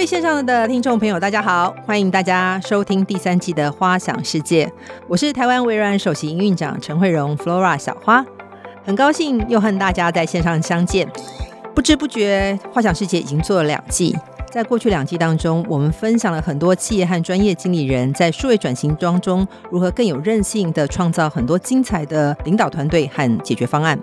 [0.00, 4.64] 位线上的听众朋友，大家好，欢迎大家收听第三季的《花想世界》，
[5.06, 8.24] 我是台湾微软首席营运长陈慧蓉 Flora 小花，
[8.82, 11.06] 很高兴又和大家在线上相见。
[11.74, 14.16] 不知不觉，《花想世界》已经做了两季，
[14.50, 24.00] 在过去两季当中，我们分享了很多企业和专业经理人在数位转型当中如何更有韧性的创造很多精彩的领导团队和解决方案。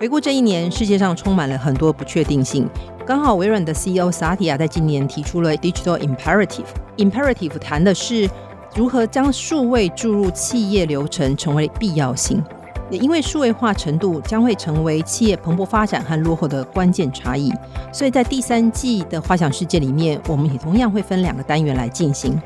[0.00, 2.66] 回顾这一年，世界上充满了很多不确定性。
[3.06, 6.66] 刚好微软的 CEO 萨提亚在今年提出了 Digital Imperative。
[6.96, 8.28] Imperative 谈的是
[8.74, 12.42] 如何将数位注入企业流程成为必要性。
[12.90, 17.52] 也因为数位化程度将会成为企业蓬勃发展和落后的关键差异，
[17.92, 22.36] 所以在第三季的花想世界里面，我们也同样会分两个单元来进行。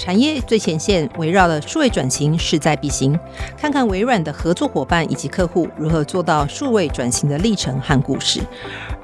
[0.00, 3.20] 产业最前线围绕的数位转型势在必行，
[3.54, 8.40] 看看微软的合作伙伴以及客户如何做到数位转型的历程和故事。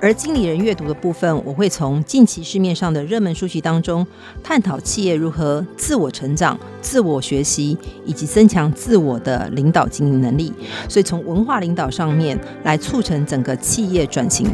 [0.00, 4.06] 而经理人阅读的部分，我会从近期市面上的热门书籍当中，
[4.42, 7.76] 探讨企业如何自我成长、自我学习
[8.06, 10.50] 以及增强自我的领导经营能力。
[10.88, 14.48] 所以从文化领导上面来促成整个企业转型。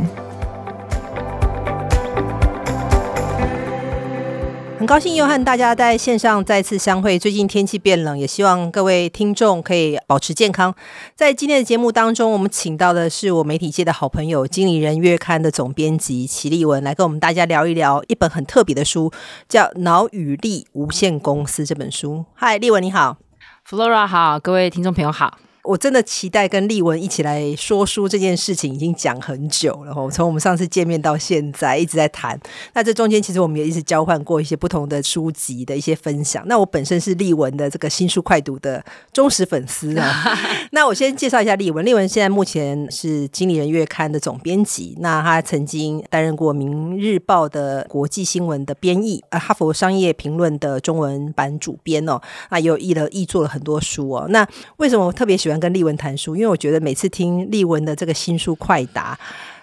[4.82, 7.16] 很高兴又和大家在线上再次相会。
[7.16, 10.74] 最近天气变冷，也希望各位听众可以保持健康。
[11.14, 19.12] 在今天的节目当中，我们请到的是我媒体界的好朋友《经理人月刊》的总编辑齐丽文，来跟我们大家聊一聊一本很特别的书，
[19.48, 22.24] 叫《脑与力无限公司》这本书。
[22.34, 23.18] 嗨，丽文你好
[23.64, 25.38] ，Flora 好，各位听众朋友好。
[25.64, 29.94] 我真的期待跟丽文一起来说书这件事情，已经讲很久了。
[30.10, 32.36] 从我们上次见面到现在一直在谈。
[32.74, 36.42] 那这中间其实我们也一直交换过一些不同的书籍的一些分享。
[36.48, 40.36] 那我本身是丽文的这个新书快读的忠实粉丝啊。
[40.72, 41.84] 那我先介绍一下丽文。
[41.84, 44.96] 丽文现在目前是《经理人月刊》的总编辑。
[44.98, 52.20] 那他曾经担任过《明日报》的国际新闻的编译，呃，《哈佛商业评论》的中文版主编哦。
[52.50, 54.26] 那也有译了译做了很多书哦。
[54.30, 54.44] 那
[54.78, 55.51] 为什么我特别喜欢？
[55.58, 59.18] 跟丽文谈书，因为我觉得每次听丽文的这个新书快答。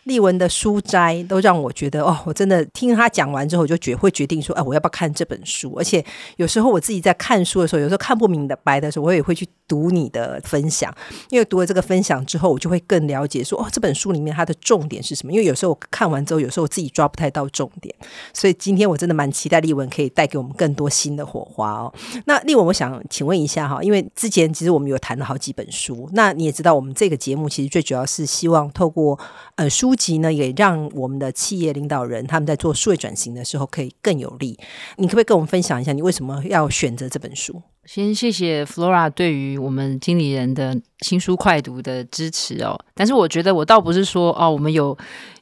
[0.05, 5.73] 丽文的书斋都让我觉得哦，我真的听他讲完之后，我就决会决定说，哎，我要不要看这本书？
[5.77, 6.03] 而且
[6.37, 10.93] 有时候我自己在看书的时候，有时候看不明白的时候，我也会去读你的分享。
[11.29, 15.31] 因为读了这个分享之后，我就会更了解说，哦，这本书里面它的重点是什么？
[15.31, 17.93] 因为有时候我看完之后，有时候我自己抓不太到重点。
[18.33, 21.93] 所以今天我真的蛮期待丽文可以带给我们更多新的火花哦。
[22.25, 29.19] 那丽文，我想请问一下哈，因为之前其实我们有谈了好几本书，那你也知道，我们这个节目其实最主要是希望透过
[29.57, 29.95] 呃书。
[29.99, 34.57] 籍呢，也让我们的企业领导人他们在做数位转型的时候可以更有力。
[34.95, 37.61] 你可不可以跟我们分享一下，你为什么要选择这本书？
[37.91, 42.79] 先谢谢 Flora 对于我们经理人的新书快读的支持哦。
[42.93, 44.95] 但是我觉得我倒不是说哦，我们有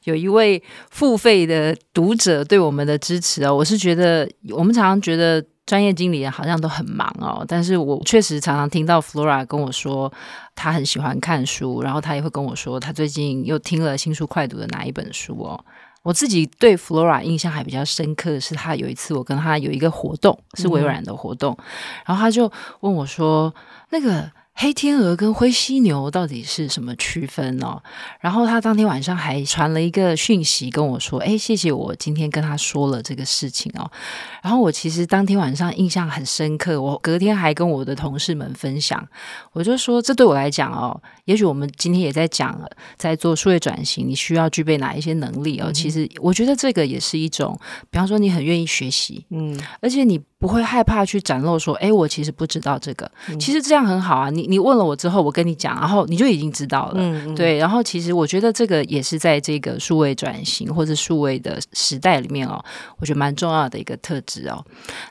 [0.04, 3.54] 有一位付费的读者对我们的支持哦。
[3.54, 5.44] 我是觉得我们常常觉得。
[5.68, 10.10] 专业经理人好像都很忙哦，但是我确实常常听到 Flora 跟我说，
[10.54, 15.62] 他很喜欢看书，然后他也会跟我说，他最近又听了新书快读的哪一本书哦。
[16.02, 21.64] 我自己对 Flora 印象还比较深刻的是，他有一次我跟他有一个活动，是微软的活动，嗯、
[22.06, 22.50] 然后他就
[22.80, 23.54] 问我说，
[23.90, 24.30] 那个。
[24.60, 27.80] 黑天鹅跟灰犀牛到底是什么区分哦？
[28.18, 33.88] 然后他当天晚上还传了一个讯息跟我说：“哎，谢谢我今天跟他说了这个事情哦。”
[34.42, 39.06] 然后我其实当天晚上印象很深刻，我隔天还跟我的同事们分享，
[39.52, 42.60] 我就说：“这对我来讲哦，也许我们今天也在讲，
[42.96, 45.72] 在做数位转型，你需要具备哪一些能力哦？
[45.72, 47.56] 其实我觉得这个也是一种，
[47.92, 53.10] 比方说你很愿意学习，嗯，而且你。”不会害怕去展露说，哎，我其实不知道这个。
[53.40, 56.94] 其实这样很好啊，你你问了我之后，我跟你讲，然后你就已经知道了。
[56.96, 57.58] 嗯，对。
[57.58, 62.64] 然后其实我觉得这个也是在这个数位转型或者数位的时代里面哦，
[63.00, 64.64] 我觉得蛮重要的一个特质哦。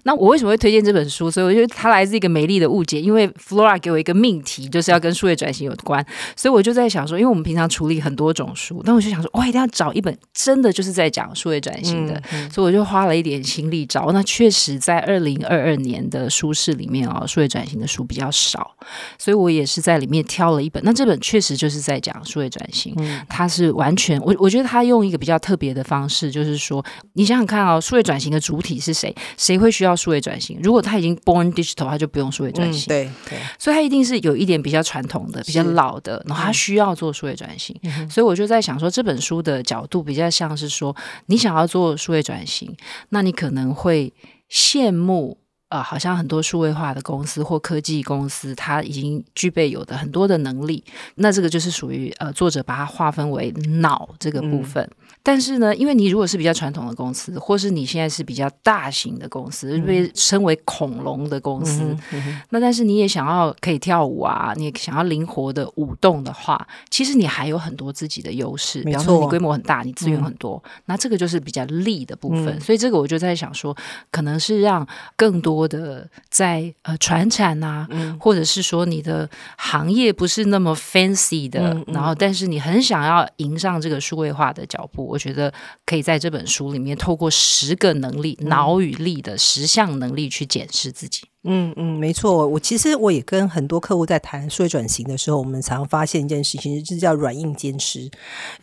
[0.04, 1.30] 那我为什么会推荐这本书？
[1.30, 6.06] 所以我觉得它来自一个美丽的误解，因为 Flora 给我一个命题，就是要跟数位转型有关，
[6.38, 14.10] 所以我就在想说，因为我们平常处理很多种书，但我就想说，我一定要找一本真的就是在讲数位转型的，所以我就花了一点心力找。
[14.14, 15.17] 那确实在二。
[15.18, 18.76] 二零二二年的书市里面哦，数位转型的书比较少，
[19.18, 20.82] 所以我也是在里面挑了一本。
[20.84, 29.14] 那这本确实就是在讲数位转型，嗯、它是完全我我觉得他用一个比较特别的方式，就是说你想想看哦，数位转型的主体是谁？
[29.38, 30.60] 谁会需要数位转型？
[30.62, 32.86] 如果他已经 born digital，他就不用数位转型。
[32.86, 37.76] 嗯、对对，所以他一定是有一点比较传统的、比较老的，然后他需要做数位转型。
[37.84, 42.76] 嗯、所以我就在想说，这本书的角度比较像是说，你想要做数位转型，
[43.10, 44.14] 那你可能会。
[44.50, 45.38] 羡慕
[45.70, 50.82] 呃，好像很多数位化的公司或科技公司，它已经具备有的很多的能力。
[51.16, 53.52] 那这个就是属于呃，作者把它划分为
[53.82, 54.82] 脑这个部分。
[54.84, 68.82] 嗯、但是呢，因为你如果是比较传统的公司，或是你现在是比较大型的公司，被称为恐龙的公司，嗯嗯、那但是你也想要可以跳舞啊，你也想要灵活的舞动的话，其实你还有很多自己的优势。
[68.84, 72.48] 比方说，你规模很大，你资源很多，嗯、那这个就是比较利的部分。
[72.48, 73.76] 嗯、所以这个我就在想说，
[74.10, 74.88] 可能是让
[75.18, 75.68] 更多。
[75.68, 85.52] 的在呃传产啊，嗯、或者是说你的行业不是那么 fancy 的，然后但是你很想要迎上这个数位化的脚步，我觉得
[85.84, 91.24] 可以在这本书里面透过十个能力，嗯、脑与力的十项能力去检视自己。
[91.44, 92.46] 嗯嗯，没错。
[92.46, 98.10] 我其实我也跟很多客户在谈数位转型的时候，我们常发现一件事情，就是叫软硬兼施。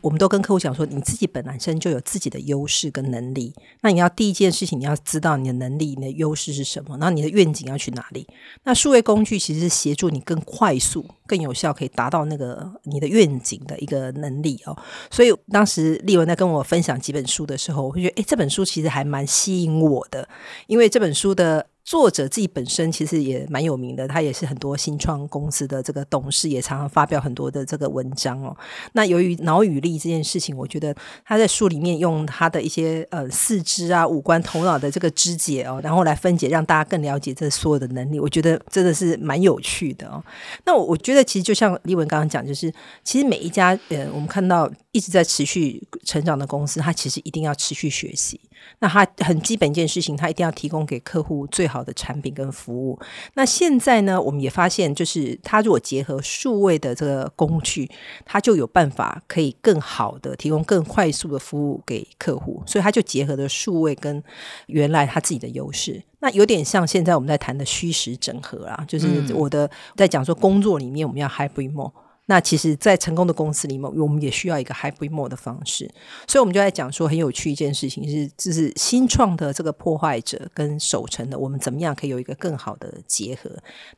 [0.03, 3.55] 我们都跟客户讲说，你自己本来身就有自己的优势跟能力。
[3.81, 8.27] 那你要第一件事情，你要知道你的能力、你的优势是什么，然后你的愿景要去哪里。
[8.65, 14.77] 那数位工具其实是协助你更快速、更有效，可以达到那个你的愿景的一个能力哦。
[15.11, 20.29] 所以当时丽文在跟我分享几本书的时候，我会觉得，诶，这本书其实还蛮吸引我的，
[20.67, 21.67] 因为这本书的。
[21.85, 28.57] 作者自己本身其实也蛮有名的，他也是很多新创公司的这个董事，也常常发表很多的这个文章哦。
[28.93, 30.95] 那由于脑与力这件事情，我觉得
[31.27, 40.25] 他在书里面用他的一些呃四肢啊、五官、头脑的这个肢解哦，然后来分解，让大家更了解这所有的能力，我觉得真的是蛮有趣的哦。
[40.65, 42.73] 那我觉得其实就像丽文刚刚讲，就是
[43.03, 48.41] 其实每一家呃，我们看到一直在持续成长的公司，它其实一定要持续学习。
[48.79, 52.99] 那它很基本一件事情，它一定要提供给客户最好的产品跟服务。
[53.33, 57.91] 那现在呢，我们也发现，就是它如果结合数位的这个工具，
[58.25, 62.63] 它就有办法可以更好的提供更快速的服务给客户。
[62.67, 64.23] 所以它就结合了数位跟
[64.67, 66.03] 原来它自己的优势。
[66.21, 71.93] 那有点像现在我们在谈的虚实整合啊，就是我的在讲说工作里面我们要 hybrid mode。
[72.27, 75.87] 那其实，在成功的公司里面，我们也需要一个 hybrid mode 的方式，
[76.27, 83.51] 所以我们就在讲说，很有趣一件事情是，就是新创的这个破坏者跟守成的，我们怎么样可以有一个更好的结合？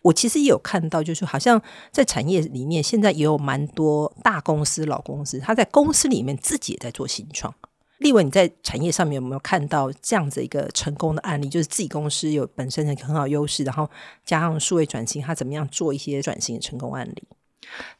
[0.02, 1.62] 我其实也有看到，就是好像
[1.92, 7.54] 在产业里面，现在也有蛮多大公司、老公司，他在公司里面自己也在做新创。
[7.98, 11.48] 丽文，你在产业上面有没有看到这样子一个成功的案例？
[11.48, 13.88] 就是自己公司有本身的很好优势，然后
[14.24, 17.22] 加上数位转型，他怎么样做一些转型的成功案例？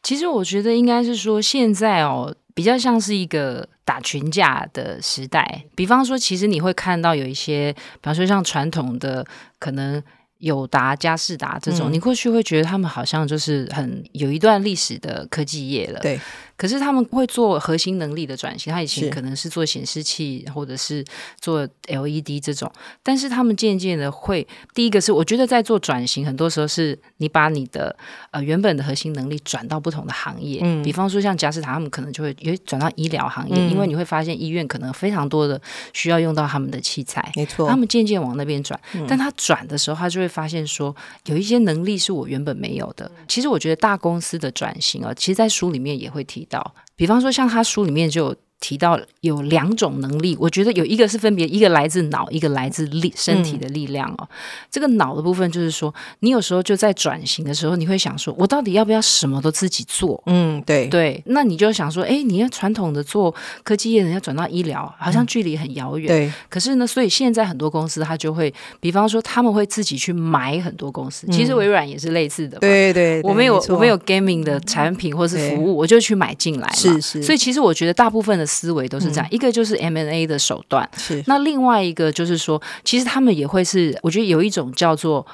[0.03, 5.65] 其实我觉得应该是说，现在哦，比较像是一个打群架的时代。
[5.75, 9.27] 比方说，其实你会看到有一些，比方说像传统的
[9.59, 10.03] 可能
[10.39, 16.01] 友达、佳士达这种，嗯、你过去会觉得他们好像就是很有一段历史的科技业了。
[16.01, 16.21] 对。
[16.57, 21.05] 可是他们会做核心能力的转型，他以前可能是做显示器或者是
[21.41, 22.71] 做 LED 这种，
[23.03, 27.95] 但是他们渐渐的会，第一个是我觉得在做转型，很多时候是你把你的
[28.31, 35.61] 呃原本的核心能力转到不同的行业，嗯，比方说像佳世达，他们可能就会也转到医疗行业，嗯，因为你会发现医院可能非常多的
[35.93, 40.95] 需要用到他们的器材，没错，他们渐渐往那边转，嗯，但他转的时候，他就会发现说
[41.27, 43.11] 有一些能力是我原本没有的。
[43.29, 54.17] 其实我觉得大公司的转型啊，其实在书里面也会提到，比方说像他书里面就有提到有两种能力，我觉得有一个是分别，一个来自脑，一个来自力身体的力量哦。
[54.21, 54.29] 嗯、
[54.71, 60.21] 这个脑的部分就是说，你有时候就在转型的时候，你会想说，我到底要不要什么都自己做？
[60.27, 61.23] 嗯，对对。
[61.27, 63.33] 那你就想说，哎，你要传统的做
[63.63, 66.09] 科技业，人要转到医疗，好像距离很遥远。
[66.09, 66.33] 嗯、对。
[66.49, 71.27] 可是呢，所以现在很多公司它就会，比方说他们会自己去买很多公司。
[71.29, 72.59] 嗯、其实微软也是类似的。
[72.59, 73.29] 对对，对。
[73.29, 76.73] 我们有错我们有 gaming 的产品或是服务，我就去买进来。
[76.73, 77.23] 是是。
[77.23, 78.46] 所以其实我觉得大部分的。
[78.47, 85.27] 思维都是这样，嗯、一个就是 M&A 的手段，是那另外一个就是说，其实他们也会是，我觉得有一种叫做。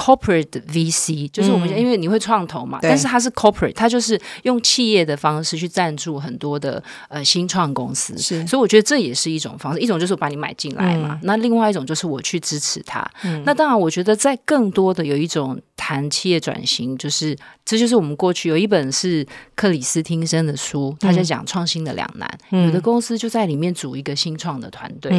[0.00, 9.80] Corporate VC 就是我们，因为你会创投嘛，嗯、但是它是 corporate，它就是用企业的方式去赞助很多的呃新创公司，是，所以我觉得这也是一种方式。
[9.80, 13.04] 一种就是我把你买进来嘛，嗯、那另外一种就是我去支持它。
[13.24, 25.10] 嗯、那当然，我觉得在更多的有一种谈企业转型，就是这就是我们过去有一本是克里斯汀生的书，他在讲创新的两难，嗯、有的公司就在里面组一个新创的团队，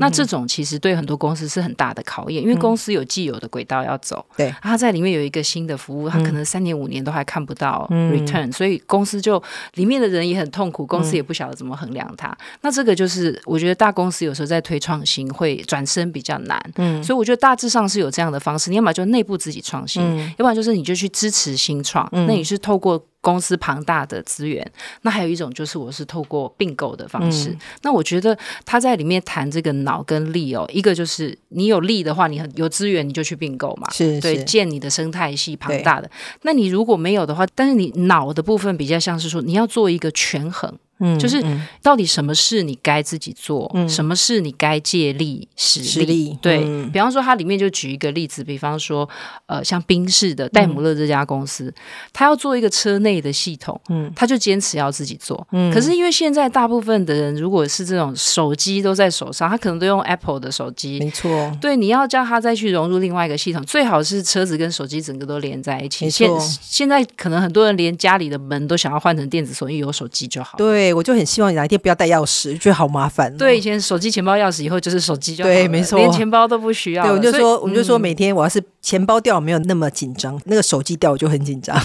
[0.00, 4.26] 那这种其实对很多公司是很大的考验，因为公司有既有的轨道要走。
[4.36, 9.40] 对，他在里面有一个新的服务，他可能三年五年都还看不到 return，、嗯、所以公司就
[9.74, 12.26] 里面的人也很痛苦，公司也不晓得怎么衡量它。
[12.30, 23.02] 嗯、那这个就是我觉得大公司有时候在推创新会转身比较难，嗯，所以我觉得大致上是有这样的方式，你要么就内部自己创新，嗯、要不然就是你就去支持新创，嗯、那你是透过。
[23.20, 24.64] 公司庞大的资源，
[25.02, 27.50] 那还有一种就是我是透过并购的方式。
[27.50, 36.08] 嗯、那我觉得他在里面谈这个脑跟力哦，一个就是你有力的话，你很有资源，你就去并购嘛，是，对，建你的生态系庞大的。
[36.42, 40.72] 那你如果没有的话，但是你脑的部分比较像是说，你要做一个权衡。
[40.98, 41.44] 嗯，就是
[41.82, 46.06] 到底什么事你该自己做，嗯、什么事你该借力使力？
[46.06, 49.06] 力对、嗯、比方说，它里面就举一个例子，比方说，
[49.44, 51.70] 呃，像宾士的戴姆勒这家公司，
[52.14, 55.46] 他、嗯、要做一个车内的系统，嗯，他就坚持要自己做。
[55.52, 61.52] 嗯，可是因为现在大部分的人如果是这种手机都在手上，他可能都用 Apple 的手机，没错。
[61.60, 66.08] 对，你要叫他再去融入另外一个系统，最好是车子跟手机整个都连在一起。
[66.08, 70.56] 现现在可能很多人连家里的门都想要换成电子锁，因为有手机就好。
[70.56, 71.66] 对，我就很希望你哪。
[71.66, 73.34] 一天不要带钥匙，觉得好麻烦、哦。
[73.36, 77.02] 对，以前手机、钱包、钥匙，以后就是手机就好对，没错，连钱包都不需要。
[77.02, 81.76] 对，我就说，嗯、我就说，每天我要是钱包掉，没有那么紧张，那个手机掉我就很紧张。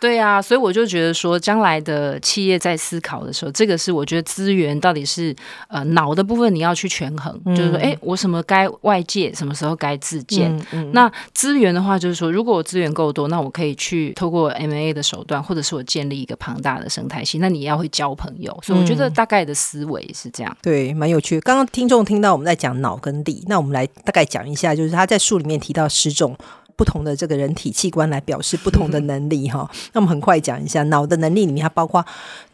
[0.00, 5.32] 对啊，所以我就觉得说，将来的企业在思考的时候，这个是我觉得资源到底是
[5.68, 10.52] 呃脑的部分，你要去权衡，嗯、就是说，哎，我什么该外界，什么时候该自建。
[10.56, 17.38] 嗯嗯、那资源的话，就是说，如果我资源够多，那我可以去透过 M&A 的手段，或者是我建立一个庞大的生态系。
[17.38, 20.50] 那你要会交朋友，所以我觉得大概的思维是这样。
[20.52, 21.38] 嗯、对，蛮有趣。
[21.42, 26.36] 刚刚听众听到我们在讲脑跟力，那我们来大概讲一下，就是他在书里面提到十种。
[26.80, 32.02] 不同的这个人体器官来表示不同的能力哈，那我们很快讲一下脑的能力里面，它包括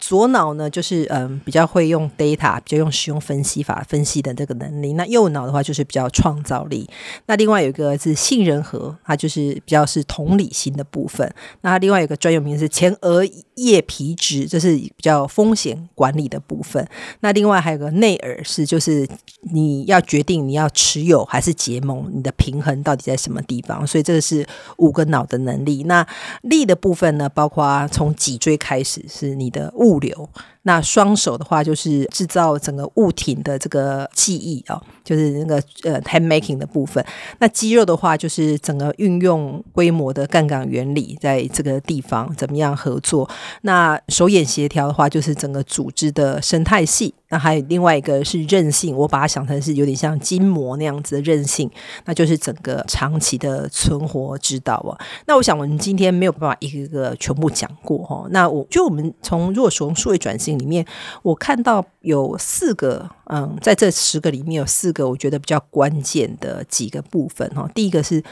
[0.01, 4.95] 左脑呢，就是嗯比较会用 data，比较用使用分析法分析的这个能力。
[4.95, 6.91] 那右脑的话就是比较创造力。
[7.27, 11.33] 那另外有一个是杏仁核，它就是比较是同理心的部分。
[11.61, 13.23] 那它另外有一个专有名词是前额
[13.55, 16.85] 叶皮质，这是比较风险管理的部分。
[17.21, 19.07] 那另外还有个内耳是就是
[19.53, 23.87] 你要决定你要持有还是结盟，你的平衡到底在什么地方？
[23.87, 24.16] 所以这个。
[24.17, 24.47] 这是
[24.79, 25.83] 五个脑的能力。
[25.83, 26.07] 那
[26.41, 30.27] 力的部分呢，包括从脊椎开始是你的物流。
[30.67, 37.05] 那双手的话，就是制造整个物体的这个记忆啊，就是那个呃 hand making 的部分。
[37.39, 43.31] 那肌肉的话，就是整个运用规模的杠杆原理，在这个地方怎么样合作。
[43.63, 47.15] 那手眼协调的话，就是整个组织的生态系。
[47.29, 51.69] 那还有另外一个是韧性，我把它想成是有点像筋膜那样子的韧性，
[52.05, 54.95] 那就是整个长期的存活之道啊。
[55.27, 58.27] 那我想我们今天没有办法一个一个全部讲过哈。
[58.31, 60.56] 那我就我们从如果从数位转型。
[60.59, 60.85] 里面
[61.23, 67.69] 我看到有四个，嗯，在这十个里面有四个我觉得比较关键的几个部分哈。
[67.75, 68.23] 第一个是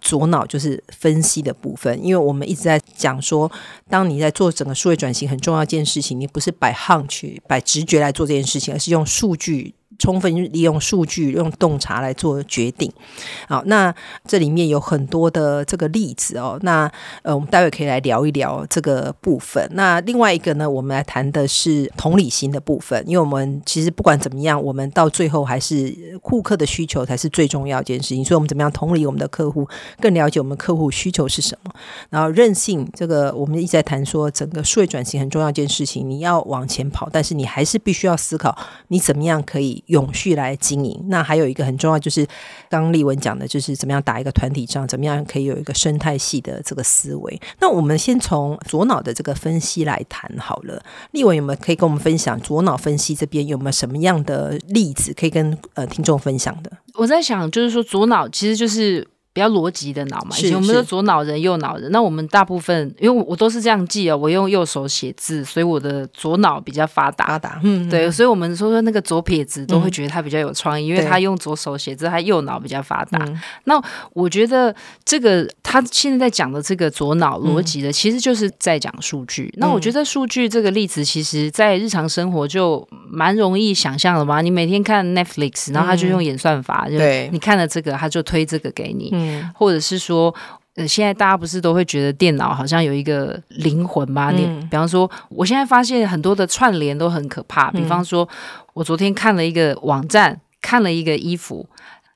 [0.00, 3.50] 左脑，就是分析的部分，因为我们一直在讲说，
[3.88, 9.74] 当你在做整个数位转型很重要一件事情，你不是摆 hunch、摆直觉来做这件事情，而是用数据。
[9.98, 12.90] 充分利用数据，用洞察来做决定。
[13.48, 13.94] 好，那
[14.26, 16.58] 这里面有很多的这个例子哦。
[16.62, 16.90] 那
[17.22, 19.68] 呃，我们待会可以来聊一聊这个部分。
[19.72, 23.02] 那另外一个呢，我们来谈的是同理心的部分。
[23.06, 28.24] 因为我们其实不管怎么样，我们到最后还是顾客的需求才是最重要一件事情。
[28.24, 29.68] 所以，我们怎么样同理我们的客户，
[30.00, 31.72] 更了解我们客户需求是什么？
[32.10, 38.56] 然后，韧性这个我们一直在谈说，整个数位转型很重要一件事情，你要往前跑，但是你还是必须要思考，
[38.88, 39.82] 你怎么样可以。
[39.94, 42.26] 永续来经营，那还有一个很重要，就是
[42.68, 47.40] 刚刚丽文讲的，就是怎么样打一个团体仗，怎么样可以有一个生态系的这个思维。
[47.60, 50.82] 那我们先从左脑的这个分析来谈好了。
[51.12, 56.70] 丽文有没有可以跟我们分享左脑分析这边有没有什么样的例子可以跟呃听众分享的？
[56.94, 59.06] 我在想，就是说左脑其实就是。
[59.34, 61.90] 比较逻辑的脑嘛，以前我们说左脑人、右脑人。
[61.90, 67.26] 那我们大部分，因为我都是这样记哦，我用右手写字，所以我的左脑比较发达。
[67.26, 73.18] 发达，嗯，对，所以我们说说那个左撇子都会觉得他比较有创意，嗯、因为他用左手写字，他右脑比较发达。
[73.64, 74.72] 那我觉得
[75.04, 79.50] 这个他现在在讲的这个左脑逻辑的，其实就是在讲数据。
[79.54, 84.40] 嗯、那我觉得数据这个例子，其实在日常生活就蛮容易想象的嘛。
[84.40, 89.10] 你每天看 Netflix，然后他就用演算法，嗯、就你看了这个，他就推这个给你。
[89.14, 90.32] 嗯，或者是说，
[90.76, 94.30] 呃，现在大家不是都会觉得电脑好像有一个灵魂吗？
[94.30, 97.72] 你、嗯、比方说，我现在发现很多的串联都很可怕。
[97.72, 98.28] 比方说，
[98.74, 101.66] 我昨天看了一个网站，看了一个衣服。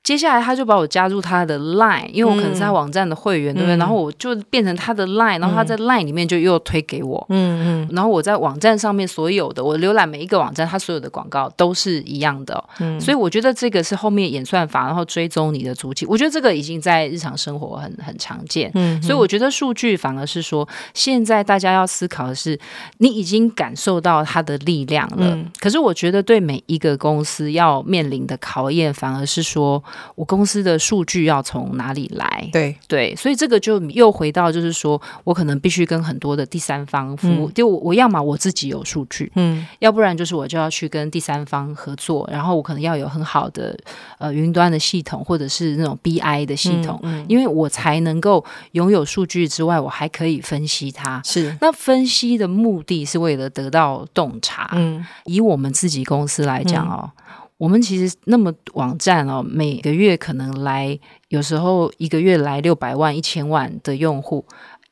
[0.01, 3.75] 接下来他就把我加入他的 Line，因为我可能是他网站的会员，嗯、对不对？
[3.77, 7.89] 然后我就变成他的 Line，然后他在 Line 里面就又推给我，嗯嗯。
[7.91, 12.99] 然后我在网站上面所有的，我浏览每一个网站，他所有的广告都是一样的，嗯。
[12.99, 16.07] 所以我觉得这个是后面演算法，然后追踪你的足迹。
[16.07, 18.99] 我觉得这个已经在日常生活很很常见，嗯。
[19.03, 22.59] 所以我觉得数据反而是说，现在大家要思考的是，
[22.97, 25.35] 你已经感受到它的力量了。
[25.35, 29.83] 嗯、可是我觉得对每一个公司要面临的考验，反而是说。
[30.15, 32.49] 我公司的数据要从哪里来？
[32.51, 43.77] 对对，所以这个就又回到就是说我可能必须跟很多的第三方服务，嗯、就我要么我自己有数据，嗯，要不然就是我就要去跟第三方合作，然后我可能要有很好的
[44.17, 51.21] 呃云端的系统或者是那种 BI 的系统，嗯嗯、因为我才能够拥有数据之外，我还可以分析它。
[51.23, 54.69] 是那分析的目的是为了得到洞察。
[54.73, 57.11] 嗯，以我们自己公司来讲哦。
[57.17, 57.25] 嗯
[57.59, 60.97] 我们其实那么网站哦，每个月可能来，
[61.27, 64.43] 有时候一个月来六百万、一千万的用户，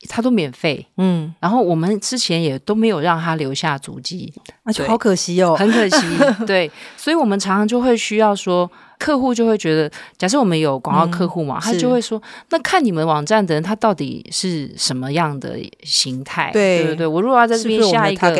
[0.07, 0.85] 他都免费。
[0.97, 4.31] 嗯，然后我们之前也都没有让他留下足迹，
[4.65, 5.97] 那就好可惜哦，很可惜。
[6.45, 8.69] 对，所以我们常常就会需要说。
[8.99, 16.49] 客户就会觉得，假设我们有广告客户嘛，嗯、他就会说：“那看你们网站的人，他到底是什么样的形态？
[16.51, 18.31] 对对对，我如果要在这边下一个，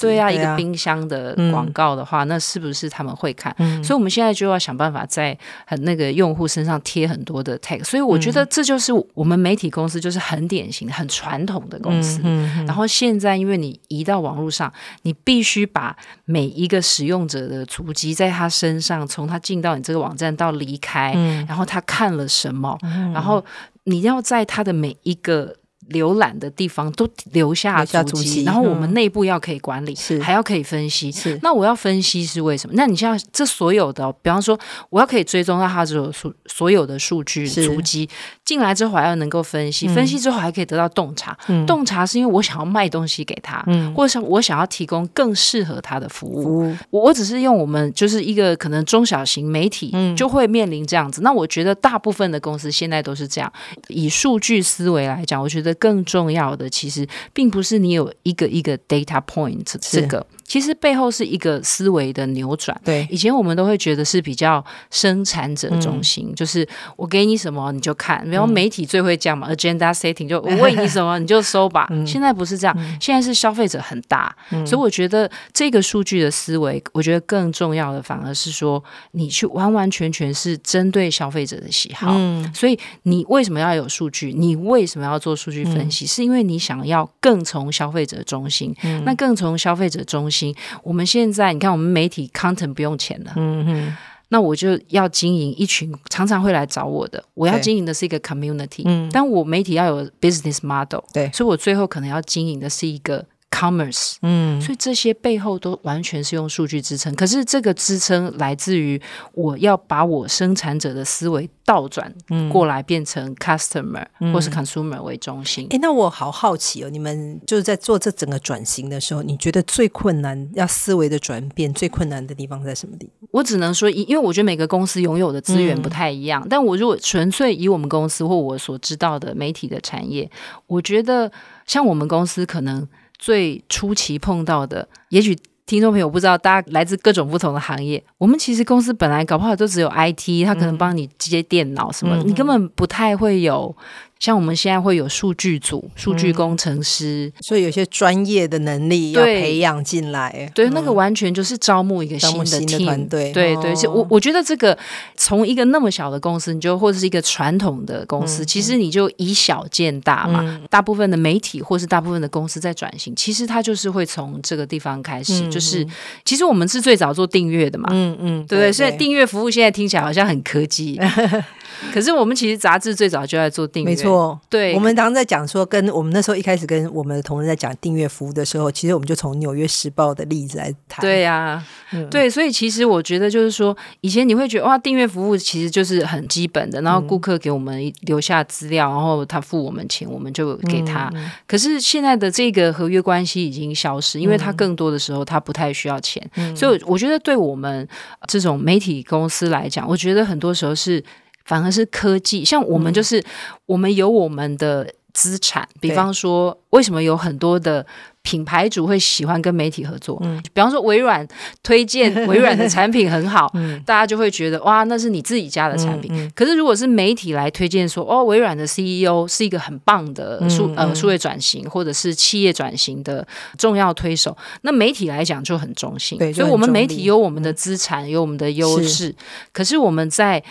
[0.00, 3.52] 对啊，一个冰箱的广告的话，嗯、那是不是他们会看？
[3.58, 5.36] 嗯、所以我们现在就要想办法在
[5.66, 7.82] 很那个用户身上贴很多的 tag。
[7.82, 12.20] 所以我觉得这就是我们媒体公司就是很典型的、很传统的公司。
[12.64, 14.72] 然后现在因为你移到网络上，
[15.02, 15.96] 你必须把
[16.26, 19.95] 每一个使用者的足迹在他身上，从他进到你这个。
[19.98, 23.44] 网站到离开，嗯、然后他看了什么，嗯、然后
[23.84, 25.56] 你要在他的每一个。
[25.90, 31.12] 浏览的地方都留下足迹，然后我们内部要可以管理，是还要可以分析。
[31.12, 32.74] 是那我要分析是为什么？
[32.76, 34.58] 那你像这所有的，比方说
[34.90, 38.08] 我要可以追踪到他这种数所有的数据足迹
[38.44, 41.36] 进来之后，还要能够分析，分析之后还可以得到洞察。
[41.66, 43.64] 洞察是因为我想要卖东西给他，
[43.94, 46.74] 或者是我想要提供更适合他的服务。
[46.90, 51.22] 我我只是用我们就是一个可能中小型媒体就会面临这样子。
[51.22, 53.52] 那我觉得大部分的公司现在都是这样，
[53.86, 55.75] 以数据思维来讲，我觉得。
[55.76, 60.26] 更重要的，其实并不是你有一个一个 data point 这个。
[60.46, 62.80] 其实背后是一个思维的扭转。
[62.84, 71.88] 对，以前我们都会觉得是比较生产者中心，嗯、就是我给你什么你就看，然后媒体最会讲嘛、嗯、，agenda setting 就我喂你什么你就收吧。
[71.90, 82.12] 嗯、现在不是这样，嗯、现在是消费者很大，嗯、所以我觉得这个数据的思维，我觉得更重要的反而是说，你去完完全全是针对消费者的喜好。
[82.14, 84.32] 嗯、所以你为什么要有数据？
[84.32, 86.04] 你为什么要做数据分析？
[86.04, 90.35] 嗯、是因为你想要更从消费者中心，嗯、那更从消费者中心。
[90.82, 93.96] 我们现在你看，我们媒体 content 不用钱了，嗯哼，
[94.28, 103.24] 那我就要经营一群常常会来找我的，我要经营的是一个 community，嗯，但我媒体要有 business model，对，所以我最后可能要经营的是一个。
[103.56, 107.14] Commerce，嗯，所以这些背后都完全是用数据支撑。
[107.14, 109.00] 可是这个支撑来自于
[109.32, 112.14] 我要把我生产者的思维倒转
[112.52, 115.66] 过来，变成 customer、嗯、或是 consumer 为中心。
[115.70, 123.28] 哎、嗯，那我好好奇哦，你们就是在做这整个转型的时候，你觉得最困难要思维的转变最困难的地方在什么地方？
[123.30, 126.42] 我只能说，因为我觉得每个公司拥有的资源不太一样。
[126.44, 130.30] 嗯、但我如果纯粹以我们公司或我所知道的媒体的产业，
[130.66, 131.32] 我觉得
[131.64, 132.86] 像我们公司可能。
[133.18, 138.02] 最初期碰到的，也许听众朋友不知道，大家来自各种不同的行业。
[138.18, 143.74] 我们其实公司本来搞不好都只有 IT，他可能帮你接电脑什么，嗯、你根本不太会有。
[144.18, 150.50] 像我们现在会有数据组、数据工程师，嗯、所以有些专业的能力要培养进来。
[150.54, 153.30] 对，对，那个完全就是招募一个新的 team 团队。
[153.32, 154.76] 对对，是我我觉得这个
[155.16, 160.40] 从一个那么小的公司，你就或者是一个传统的公司，嗯、其实你就以小见大嘛。
[160.42, 165.42] 嗯、大部分的媒体或是大部分的公司在转型，其实它就是会从这个地方开始。
[165.42, 165.86] 嗯、就是
[166.24, 167.88] 其实我们是最早做订阅的嘛。
[167.92, 170.98] 嗯嗯，对对，所以订阅服务现在听起来好像很科技。
[171.92, 174.40] 可是我们其实杂志最早就在做订阅，没错。
[174.48, 181.00] 对，我们当时在讲说，跟我们那时候一开始跟我们的同事在讲订阅服务的时候，其实我们就从《纽约时报》的例子来谈。
[181.00, 191.10] 对呀、啊，嗯、对，所以其实我觉得就是说，以前你会觉得哇，订阅服务其实就是很基本的，然后顾客给我们留下资料，然后他付我们钱，我们就给他。
[191.14, 197.86] 嗯、可是现在的这个合约关系已经消失，因为他更多的时候他不太需要钱，嗯、所以我觉得对我们
[198.26, 201.02] 这种媒体公司来讲，我觉得很多时候是。
[201.46, 203.24] 反而是科技，像我们就是，
[203.66, 207.86] 我们有我们的资产，嗯、比方说，为什么有很多的。
[208.26, 211.24] 品牌主会喜欢跟媒体合作，嗯，比方说微软
[211.62, 216.12] 推荐 微软的产品很好，嗯，大家就会觉得哇，那是你自己家的产品。
[216.12, 223.24] 嗯嗯、可是如果是媒体来推荐说，哦，微软的 CEO 是一个很棒的数、嗯、呃数位转型或者是企业转型的
[223.56, 226.18] 重要推手，那媒体来讲就很中性。
[226.18, 229.14] 对，所以我们媒体有我们的资产，嗯、有我们的优势，是
[229.52, 230.42] 可是我们在。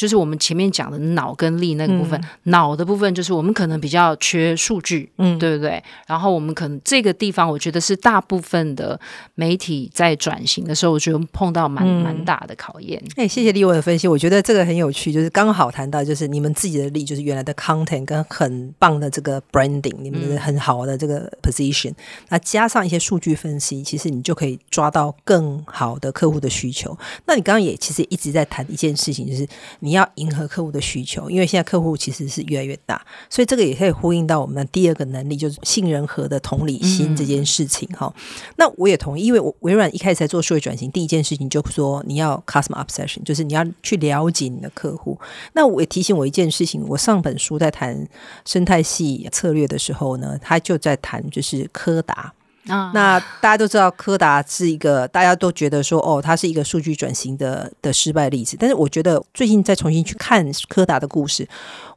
[0.00, 5.82] 就是我们前面讲的脑跟力那个部分，嗯、脑的部分就是我们可能比较缺数据，嗯，对不对？
[6.06, 8.98] 然后我们可能这个地方，我觉得是大部分的
[9.34, 12.98] 媒体在转型的时候，我觉得碰到蛮、嗯、蛮大的考验。
[13.16, 21.96] 哎，谢谢立文的分析，我觉得这个很有趣，就是刚好谈到就是你们自己的力，就是原来的 content 跟很棒的这个 branding，你们的很好的这个 position，、嗯、
[22.30, 26.96] 那加上一些数据分析，其实你就可以抓到更好的客户的需求。
[27.26, 29.46] 那你刚刚也其实一直在谈一件事情，就是
[29.80, 29.89] 你。
[29.90, 38.06] 你要迎合客户的需求，因为现在客户其实是越来越大，所以这个也可以呼应到我们的第二个能力，就是杏仁和的同理心这件事情哈。
[38.16, 38.22] 嗯、
[38.56, 45.18] 那我也同意，因为我微软一开始在做数位转型，第一件事情就说你要 customer obsession，就是你要去了解你的客户。
[45.54, 48.06] 那我也提醒我一件事情，我上本书在谈
[48.44, 52.32] 生态系策略的时候呢，他就在谈就是柯达。
[52.68, 58.56] 啊，那大家都知道柯达是一个，大家都觉得说，哦，它是一个数据转型的的失败例子。
[58.58, 61.48] 但是我觉得最近再重新去看柯达的故事，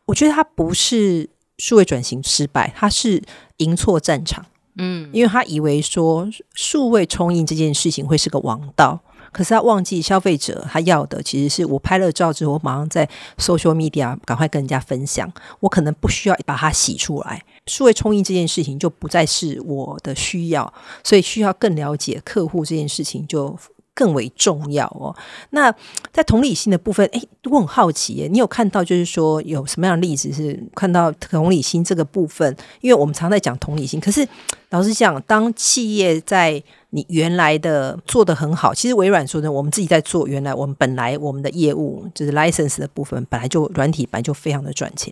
[0.05, 3.21] 我觉得它不是数位转型失败，它是
[3.57, 4.45] 赢错战场。
[4.75, 8.99] 嗯，因为他以为说数位冲印这件事情会是个王道。
[9.33, 13.05] 可是他忘记消费者他要的其实是我拍了照之后，我马上在
[13.37, 17.43] social media 赶快跟人家分享，我可能不需要把它洗出来。
[17.65, 20.71] 数位冲印这件事情就不再是我的需要，
[21.03, 23.57] 所以需要更了解客户这件事情就
[23.93, 25.15] 更为重要哦。
[25.51, 25.73] 那
[26.13, 32.55] 在同理心的部分，诶，我很好奇耶，你有看到就是说有什么样的例子是看到同理心这个部分？
[32.81, 34.25] 因为我们常在讲同理心，可是
[34.69, 40.27] 老实讲，当企业在你原来的做得很好，其实微软说的，我们自己在做。
[40.27, 45.11] 原来我们本来我们的业务就是 license 的部分，本来就软体本来就非常的赚钱，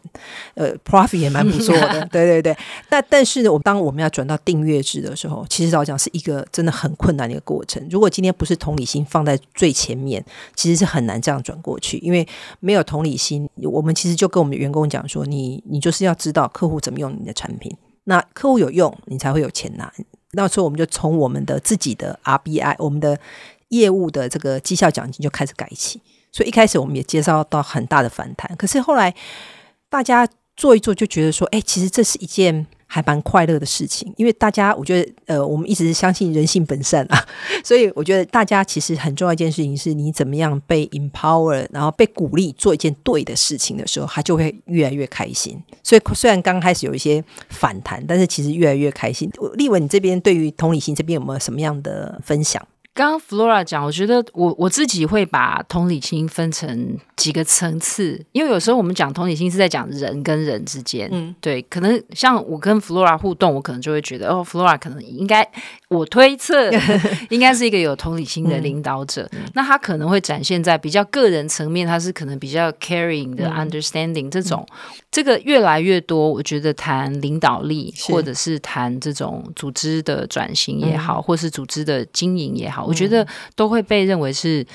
[0.53, 2.05] 呃，profit 也蛮不错的。
[2.13, 2.55] 对对对。
[2.89, 7.83] 那但是呢，我当我们要转到订阅制的时候，其实老讲是一个真的很困难的一个过程。
[7.89, 10.23] 如果今天不是同理心放在最前面，
[10.55, 12.27] 其实是很难这样转过去，因为
[12.59, 13.49] 没有同理心。
[13.63, 19.91] 我们其实就跟我们员工讲说，你你就是要知道客户怎么用你的产品，那客户有用，你才会有钱拿。
[20.33, 23.17] 那时候我们就从我们的自己的 RBI，我们的
[23.69, 26.01] 业务的这个绩效奖金就开始改起，
[26.31, 28.55] 所以一开始我们也介绍到很大的反弹。
[28.57, 29.13] 可是后来
[29.89, 32.67] 大家做一做，就觉得说，哎，其实这是一件。
[32.93, 37.25] 还蛮快乐的事情，因为大家，我觉得，呃，我们一直相信人性本善啊，
[37.63, 45.57] 所以我觉得大家其实很重要一件事情是，你怎么样被 empower，然后被鼓励做一件对的事情的时候，他就会越来越开心。
[45.81, 49.31] 所以虽然刚开始有一些反弹，但是其实越来越开心。
[49.53, 52.61] 立文，你这边对于同理心这边有没有什么样的分享？
[52.93, 65.47] 刚刚 Flora 讲，我觉得我我自己会把同理心分成几个层次，因为有时候我们讲同理心是在讲人跟人之间，嗯，对，可能像我跟 Flora 互动，我可能就会觉得哦，Flora 可能应该，
[65.87, 66.69] 我推测
[67.29, 74.67] 应该是一个有同理心的领导者，嗯、那他可能会展现在比较个人层面，他是可能比较 caring 的 understanding、嗯、这种。
[75.09, 84.65] 这个越来越多，我觉得谈领导力，或者是谈这种组织的转型也好，嗯、或是组织的经营也好，嗯、我觉得都会被认为是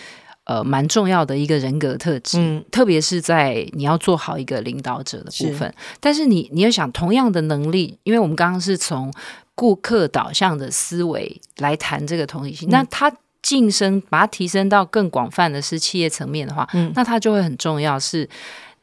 [0.44, 5.68] 呃蛮重要的一个人格特质，嗯、特别是在你要做好一个领导者的部分。
[5.68, 9.12] 是但是你你要想同样的能力，因为我们刚刚是从
[9.54, 18.28] 顾客导向的思维来谈这个同理心，嗯、那他晋升把它提升到更广泛的是企业层面的话，嗯、那他就会很重要是。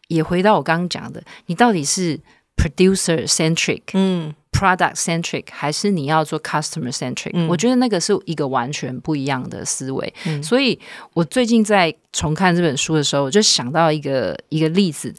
[0.10, 2.20] 也回到我刚刚讲的，你到底是
[2.56, 7.32] producer centric，嗯，product centric，还是你要做 customer centric？
[7.34, 10.14] 嗯，我觉得那个是一个完全不一样的思维。
[10.26, 10.80] 嗯，所以
[11.14, 15.14] 我最近在重看这本书的时候，我就想到一个一个例子，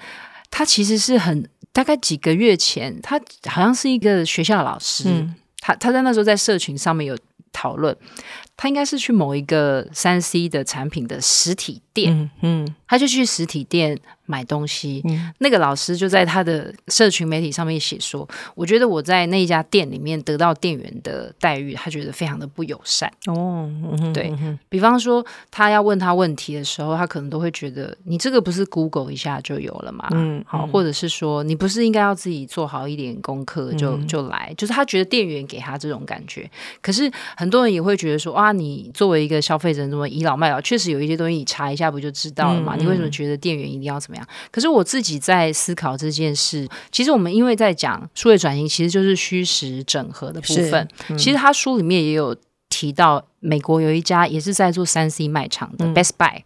[0.50, 3.20] 他其实是很大概几个月前，他
[3.50, 7.18] 好像是一个学校老师，嗯，他他在那时候在社群上面有
[7.52, 7.94] 讨论。
[8.56, 15.02] 他应该是去某一个三 C 的产品的实体店，嗯，嗯，他就去实体店买东西。
[15.04, 24.32] 嗯，那个老师就在他的社群媒体上面写说：“我觉得我在那一家店里面得到店员的待遇，他觉得非常的不友善。”哦，嗯、对，
[24.68, 30.08] 比方说他要问他问题的时候，他可能都会觉得你这个不是 Google 一下就有了嘛？
[30.12, 34.54] 嗯，好，或者是说你不是应该要自己做好一点功课就就来？
[34.56, 36.48] 就是他觉得店员给他这种感觉。
[36.80, 38.43] 可是很多人也会觉得说啊。
[38.52, 42.74] 你作为一个消费者，这么倚老卖老，确实有一些东西你查一下不就知道了吗？
[42.76, 44.26] 你为什么觉得店员一定要怎么样？
[44.50, 50.88] 可是我自己在思考这件事，其实我们因为在讲数位转型，其实就是虚实整合的部分。
[51.08, 52.36] 嗯、其实他书里面也有
[52.68, 56.42] 提到，美国有一家也是在做三 C 卖场的 Best Buy。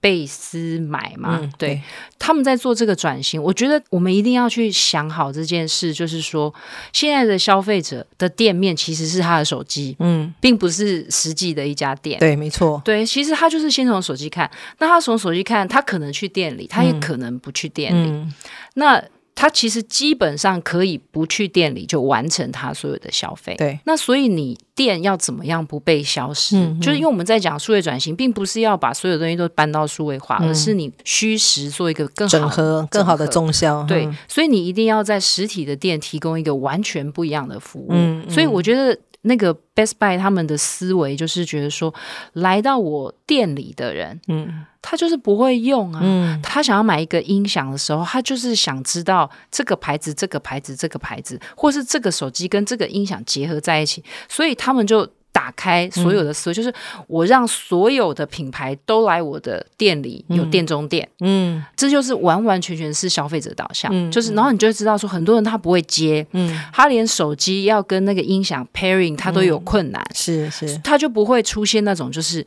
[0.00, 1.82] 贝斯买嘛，嗯、对，对。
[2.18, 6.52] 他们在做这个转型，我觉得我们一定要去想好这件事，就是说，
[6.92, 18.34] 现在的消费者的店面其实是他的手机，嗯，并不是实际的一家店，对，没错，对，其实他就是先从手机看，那他从手机看，他可能去店里，他也可能不去店里，嗯、
[18.74, 19.02] 那。
[19.38, 23.54] 他其实基本上可以不去店里就完成他所有的消费。
[23.56, 26.56] 对，那所以你店要怎么样不被消失？
[26.80, 33.84] 就是因为我们在讲数位转型，并不是要把所有东西都搬到数位化，嗯、而是你虚实做一个更好的整合、更好的中销。
[33.84, 37.90] 对，嗯、所以你一定要在实体的店提供一个完全不一样的服务。
[37.90, 38.98] 嗯嗯，所以我觉得。
[39.22, 41.92] 那个 Best Buy 他们的思维就是觉得说，
[42.34, 55.08] 来到我店里的人，嗯，他就是不会用啊，嗯，他想要买一个音响的时候，他就是想知道这个牌子、这个牌子、这个牌子，或是这个手机跟这个音响结合在一起，所以他们就。
[55.32, 56.72] 打开所有的思维，嗯、就是
[57.06, 72.46] 我让所有的品牌都来我的店里，有店中店，嗯，这就是完完全全是消费者导向，嗯、就是然后你就会知道说，很多人他不会接，嗯，他连手机要跟那个音响 pairing 他都有困难，是是，他就不会出现那种就是。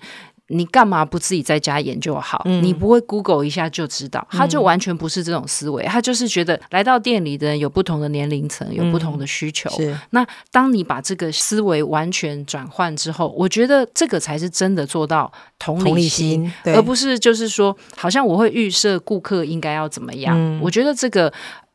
[0.51, 2.41] 你干嘛不自己在家研究好？
[2.45, 4.27] 嗯、你不会 Google 一下就知道？
[4.29, 9.69] 他就完全不是这种思维，他就是觉得来到店里的人有不同的年龄层，有不同的需求。
[9.79, 20.35] 嗯、那当你把这个思维完全转换之后，我觉得这个才是真的做到同理心，理心，而不是就是说，好像我会预设顾客应该要怎么样。
[20.37, 21.31] 嗯、我觉得这个。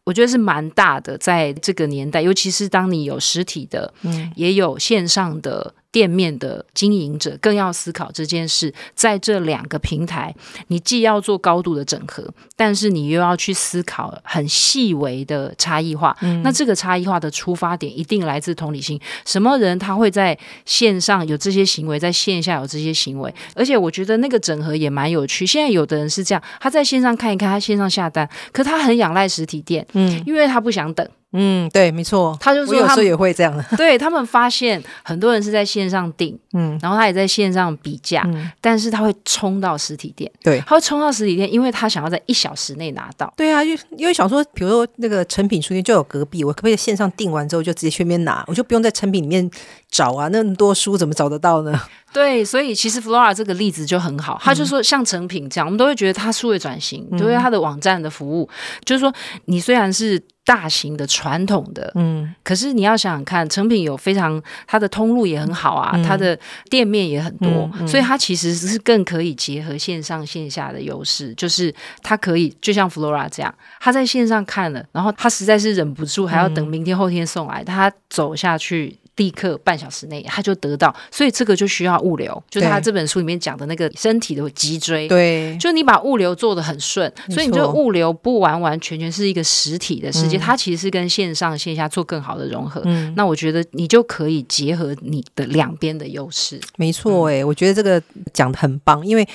[0.06, 8.70] 我觉得是蛮大的，在这个年代，尤其是当你有实体的，嗯，也有线上的店面的经营者，更要思考这件事。
[8.94, 10.34] 在这两个平台，
[10.66, 12.22] 你既要做高度的整合，
[12.54, 16.14] 但是你又要去思考很细微的差异化。
[16.20, 19.00] 嗯，那这个差异化的出发点一定来自同理心。
[19.24, 23.34] 什么人他会在线上有这些行为，在线下有这些行为？
[23.54, 25.46] 而且我觉得那个整合也蛮有趣。
[25.46, 29.86] 现在有的人是这样，他在线上看一看，他线上下单，可他很仰赖实体店。
[29.94, 31.08] 嗯，因为他不想等。
[31.32, 33.64] 嗯，对，没错，他就说他有时候也会这样。
[33.76, 43.30] 对，他们发现很多人是在线上订，嗯，然后他也在线上比价，嗯，但是他会冲到实体店，对，他会冲到实体店，因为他想要在一小时内拿到。
[43.36, 49.50] 对啊，因为因为想说，比如说那个成品书店就有隔壁，我可不可以线上订完之后就直接去那边拿，我就不用在成品里面
[49.90, 51.78] 找啊，那么多书怎么找得到呢？
[52.14, 58.48] 对，所以其实 Flora 这个例子就很好，他就说像成品这样，我们都会觉得他数位转型，因为他的网站的服务，
[58.86, 59.12] 就是说
[59.46, 60.22] 你虽然是。
[60.46, 66.38] 大型的传统的，嗯，可是你要想想看，成品有非常它的通路也很好啊，嗯、它的
[66.70, 78.96] 店面也很多，嗯嗯、所以它其实是更可以结合线上线下的优势，就是它可以就像 Flora 这样，他在线上看了，然后他实在是忍不住还要等明天后天送来，他走下去。
[79.16, 85.08] 立刻半小时内他就得到，所以这个就需要物流，就是他这本书里面讲的那个身体的脊椎。
[85.08, 92.82] 对，就你把物流做得很顺，所以你这个物流不完完全全是一个实体的世界，它其实是跟线上线下做更好的融合。
[92.84, 96.60] 嗯，那我觉得你就可以结合你的两边的优势。
[96.76, 98.02] 没错，哎，我觉得这个
[98.32, 99.26] 讲的很棒，因为。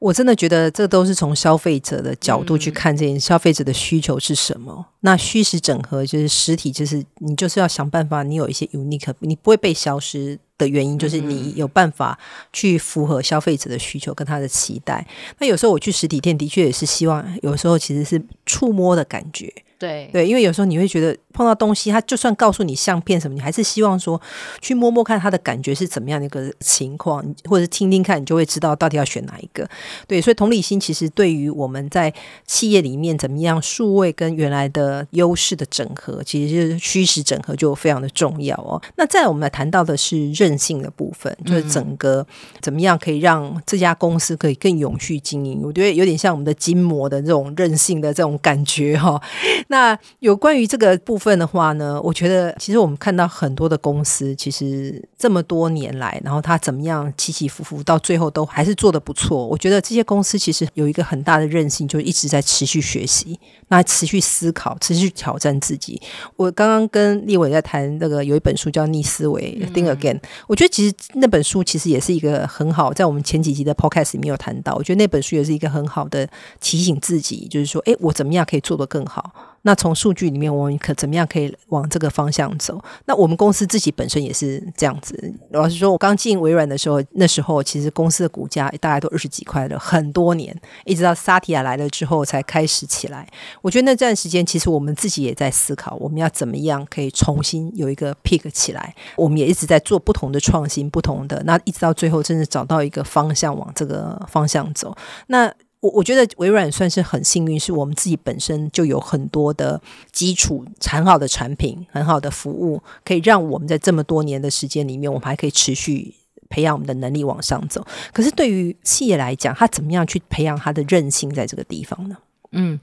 [0.00, 4.86] 我真的觉得这都是从消费者的角度去看这件，消费者的需求是什么？
[5.00, 12.18] 那虚实整合就是实体，就是你就是要想办法，你有一些 unique，你不会被消失的原因，就是你有办法
[12.50, 15.06] 去符合消费者的需求跟他的期待。
[15.38, 19.52] 那有时候我去实体店，的确也是希望，有时候其实是触摸的感觉。
[19.80, 24.20] 对对，因为有时候你会觉得碰到东西，他就算告诉你相片什么，你还是希望说
[24.60, 29.66] 去摸摸看他的感觉是怎么样的一个情况，或者是听听看，你就会知道到底要选哪一个。
[30.06, 32.12] 对，所以同理心其实对于我们在
[32.46, 38.78] 企业里面怎么样数位跟原来的优势的整合，其实就是虚实整合就非常的重要哦。
[38.96, 42.26] 那再来我们来谈到的是韧性的部分，就是整个
[42.60, 45.62] 怎么样可以让这家公司可以更永续经营。
[45.64, 49.22] 我觉得有点像我们的筋膜的这种韧性的这种感觉哈、哦。
[49.70, 59.46] 那有关于这个部分的话呢，我觉得其实我们看到很多的公司，其实这么多年来，然后它怎么样起起伏伏，到最后都还是做得不错。
[59.46, 66.02] 我觉得这些公司其实有一个很大的韧性，就一直在持续学习，那持续思考，持续挑战自己。
[66.34, 70.20] 我刚刚跟立伟在谈那个有一本书叫《逆思维》，Think Again。
[70.48, 74.74] 我觉得其实那本书其实也是一个很好，在我们前几集的 Podcast 里面有谈到。
[74.74, 76.28] 我觉得那本书也是一个很好的
[76.58, 79.30] 提醒自己，就是说，哎，我怎么样可以做得更好？
[79.62, 82.82] 那从数据里面，我们可怎么样可以往这个方向走？
[83.04, 85.34] 那我们公司自己本身也是这样子。
[85.50, 93.28] 老实说，我刚进微软的时候，那时候其实公司的股价大概都二十几块了，很多年，一直到萨提亚来了之后才开始起来。
[93.60, 98.94] 我觉得那段时间，其实我们自己也在思考，我们要怎么样可以重新有一个 pick 起来。
[99.16, 104.96] 我们也一直在做不同的创新，不同的，那一直到最后，真的找到一个方向，往这个方向走。
[105.26, 109.80] 那我我觉得微软算是很幸运，是我们自己本身就有很多的
[110.12, 116.14] 基础、很好的产品、很好的服务，可以让我们在这么多年的时间里面，我们还可以持续
[116.48, 117.86] 培养我们的能力往上走。
[118.12, 122.16] 可是对于企业来讲，它怎么样去培养它的韧性在这个地方呢？
[122.52, 122.78] 嗯，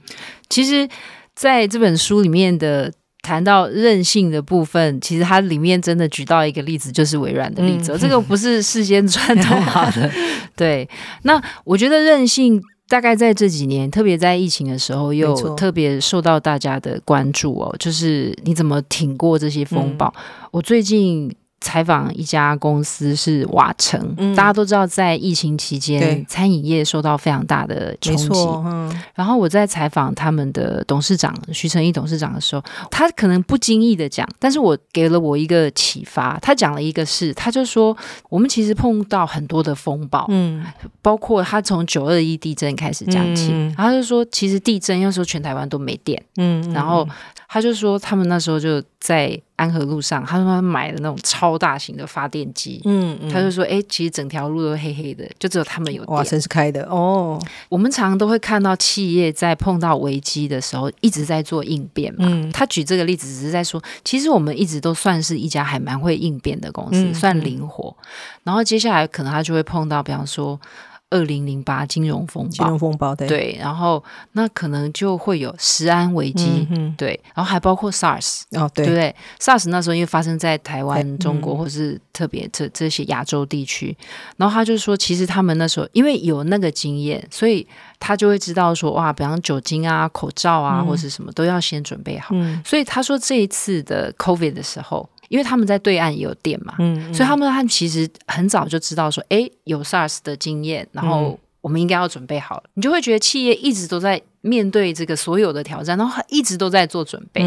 [0.49, 0.89] 其实
[1.35, 2.91] 在这本书里面的。
[3.23, 7.91] 谈到韧性的部分，其实它里面真的举到一个例子，就是微软的例子。
[7.91, 10.09] 嗯、这个不是事先串通好的。
[10.55, 10.87] 对，
[11.23, 17.75] 那我觉得韧性大概在这几年，特别在疫情的时候，又特别受到大家的关注哦。
[17.79, 20.13] 就是你怎么挺过这些风暴？
[20.15, 21.35] 嗯、我最近。
[21.59, 28.29] 采访一家公司是瓦城，嗯、大家都知道，在疫情期间，餐饮业受到非常大的冲击。
[28.65, 36.37] 嗯、然后我在采访他们的董事长徐成义董事长的时候，他可能不经意的讲，但是我给了我一个启发。
[36.41, 37.95] 他讲了一个事，他就说，
[38.29, 40.63] 我们其实碰到很多的风暴，嗯，
[41.01, 47.07] 包括他从九二一地震开始讲起，嗯、然后他就说，其实地震那时候全台湾都没电，嗯，然后。
[47.49, 52.81] 他就说，他们那时候就在安和路上，他说他买了那种超大型的发电机。
[52.85, 56.15] 嗯，嗯，他就说，哎、欸，其实整条路都黑黑的，就只有他们有电。
[56.15, 57.37] 哇，真是开的哦。
[57.67, 62.25] 我们常常都会看到企业在碰到危机的时候一直在做应变嘛。
[62.27, 67.95] 嗯，他举这个例子只是在说，其实我们一直都算是一家还蛮会应变的公司，嗯、算灵活。
[68.43, 70.59] 然后接下来可能他就会碰到，比方说。
[71.09, 83.95] 二零零八金融风暴，金融风暴对，对，然后那可能就会有食安危机，嗯、对，然后还包括 SARS，哦，对，不对？SARS 那时候因为发生在台湾、嗯、中国或是特别这这些亚洲地区，
[84.35, 87.65] 然后他就说，其实他们那时候因为有那个经验，所以
[87.99, 92.29] 他就会知道说，哇，比方酒精啊、口罩啊，嗯、或是什么都要先准备好。
[92.31, 95.07] 嗯、所以他说这一次的 COVID 的时候。
[95.29, 96.75] 因为他们在对岸也有店嘛，
[97.13, 102.63] 所以他们他们其实很早就知道说，哎，有 SARS 的经验，然后我们应该要准备好了。
[102.67, 107.43] 嗯、你就会觉得企业一直都在面对这个所有的挑战，然后一直都在做准备。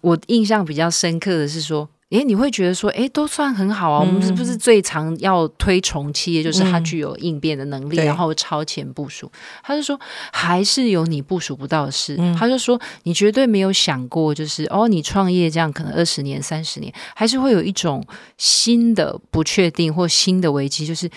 [0.00, 1.88] 我印象比较深刻的是说。
[2.12, 4.04] 诶，你会觉得说，诶，都算很好啊。
[4.04, 9.30] 嗯、我们是不是最常要推崇企业，就是它具有应变的能力，嗯、然后超前部署？
[9.62, 9.98] 他就说，
[10.32, 12.16] 还是有你部署不到的事。
[12.18, 18.04] 嗯、他就说，你绝对没有想过，就是哦，你创业这样可能二十年、三十年，还是会有一种
[18.36, 21.10] 新的不确定或新的危机，就是。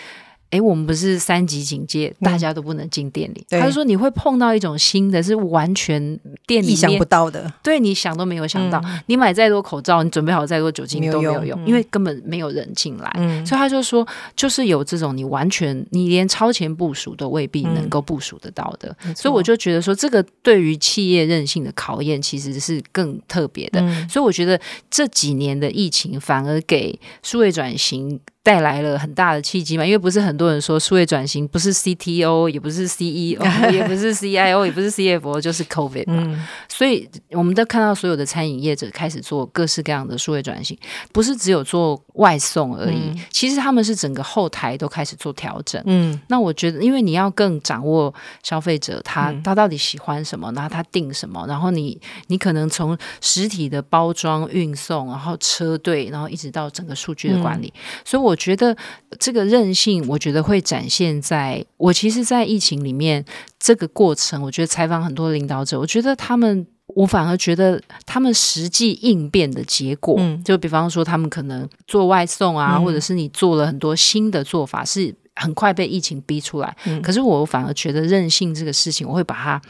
[0.56, 3.46] 哎，我们不是三级警戒，大家都不能进店里。
[3.50, 8.82] 嗯、他就说你会碰到一种新的，是完全店里意想不到的，对，你想都没有想到。
[8.86, 13.12] 嗯、你买再多口罩，你准备好再多酒精都没有用，有用嗯、因为根本没有人进来。
[13.18, 18.96] 嗯、所以他就说，就是有这种你完全你连超前部署都未必能够部署得到的。
[19.06, 23.82] 嗯、所以我就觉得说，这个对于企业韧性的考验其实是更特别的。
[23.82, 28.20] 嗯、所以我觉得这几年的疫情反而给数位转型。
[28.46, 33.42] 带来了很大的契机嘛，因为不是很多人说数位转型不是 CTO，也不是 CEO，
[33.74, 36.14] 也不是 CIO，也不是 CFO，就是 COVID 嘛。
[36.28, 40.78] 嗯、所以我们都看到所有的餐饮业者开始做各式各样的数位转型，
[41.12, 45.82] 不是只有做外送而已，嗯、其实他们是整个后台都开始做调整。
[45.88, 58.35] 嗯，那我觉得，因为你要更掌握消费者他他到底喜欢什么，然后他订什么，然后你你可能从实体的包装、运送，然后车队，然后一直到整个数据的管理，嗯、所以我。
[58.36, 58.76] 我觉得
[59.18, 63.24] 这个韧性，我觉得会展现在我其实，在疫情里面
[63.58, 76.76] 这个过程，我觉得采访很多领导者，我觉得他们，我反而觉得他们实际应变的结果，嗯、就比方说他们可能做外送啊，嗯、或者是你做了很多新的做法，是很快被疫情逼出来。
[76.88, 79.62] 嗯、可是我反而觉得任性这个事情，我会把它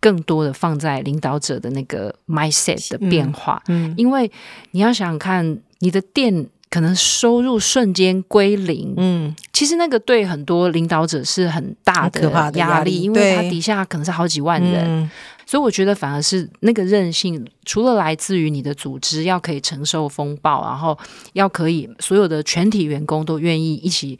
[0.00, 3.94] 更多的放在领导者的那个 mindset 的变化，嗯，嗯。
[3.96, 4.28] 因为
[4.72, 6.48] 你要想想看你的店。
[6.70, 15.10] 可能收入瞬间归零，嗯，其实那个对很多领导者是很大的压力，因为他底下可能是好几万人，嗯、
[15.46, 20.98] 所以我觉得反而是那个韧性，除了来自于你的组织要可以承受风暴，然后
[21.32, 24.18] 要可以所有的全体员工都愿意一起。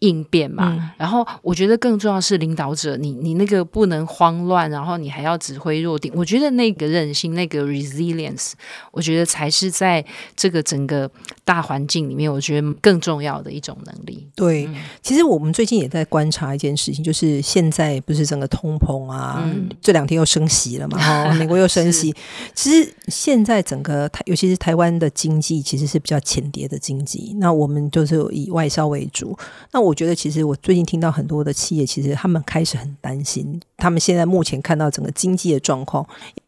[0.00, 6.12] 应变嘛，嗯、然后我觉得更重要是领导者，你你那个不能慌乱，然后你还要指挥若定。
[6.14, 8.52] 我觉得那个韧性，那个 resilience，
[8.90, 10.04] 我觉得才是在
[10.36, 11.10] 这个整个
[11.44, 14.28] 大环境里面，我觉得更重要的一种能力。
[14.34, 22.14] 对，嗯、其实我们最近也在观察一件事情，就是现在不是整个通膨啊，嗯、这两天又升息了嘛，哈， 美国又升息。
[22.52, 27.34] 其实现在整个台，尤其是台湾的经济，其实是比较浅碟的经济。
[27.38, 29.36] 那我们就是以外销为主，
[29.72, 29.94] 那我。
[29.94, 36.04] 觉得其实我最近听到很多的企业，其实他们开始很担心，他们现在目前看到整个经济的状况，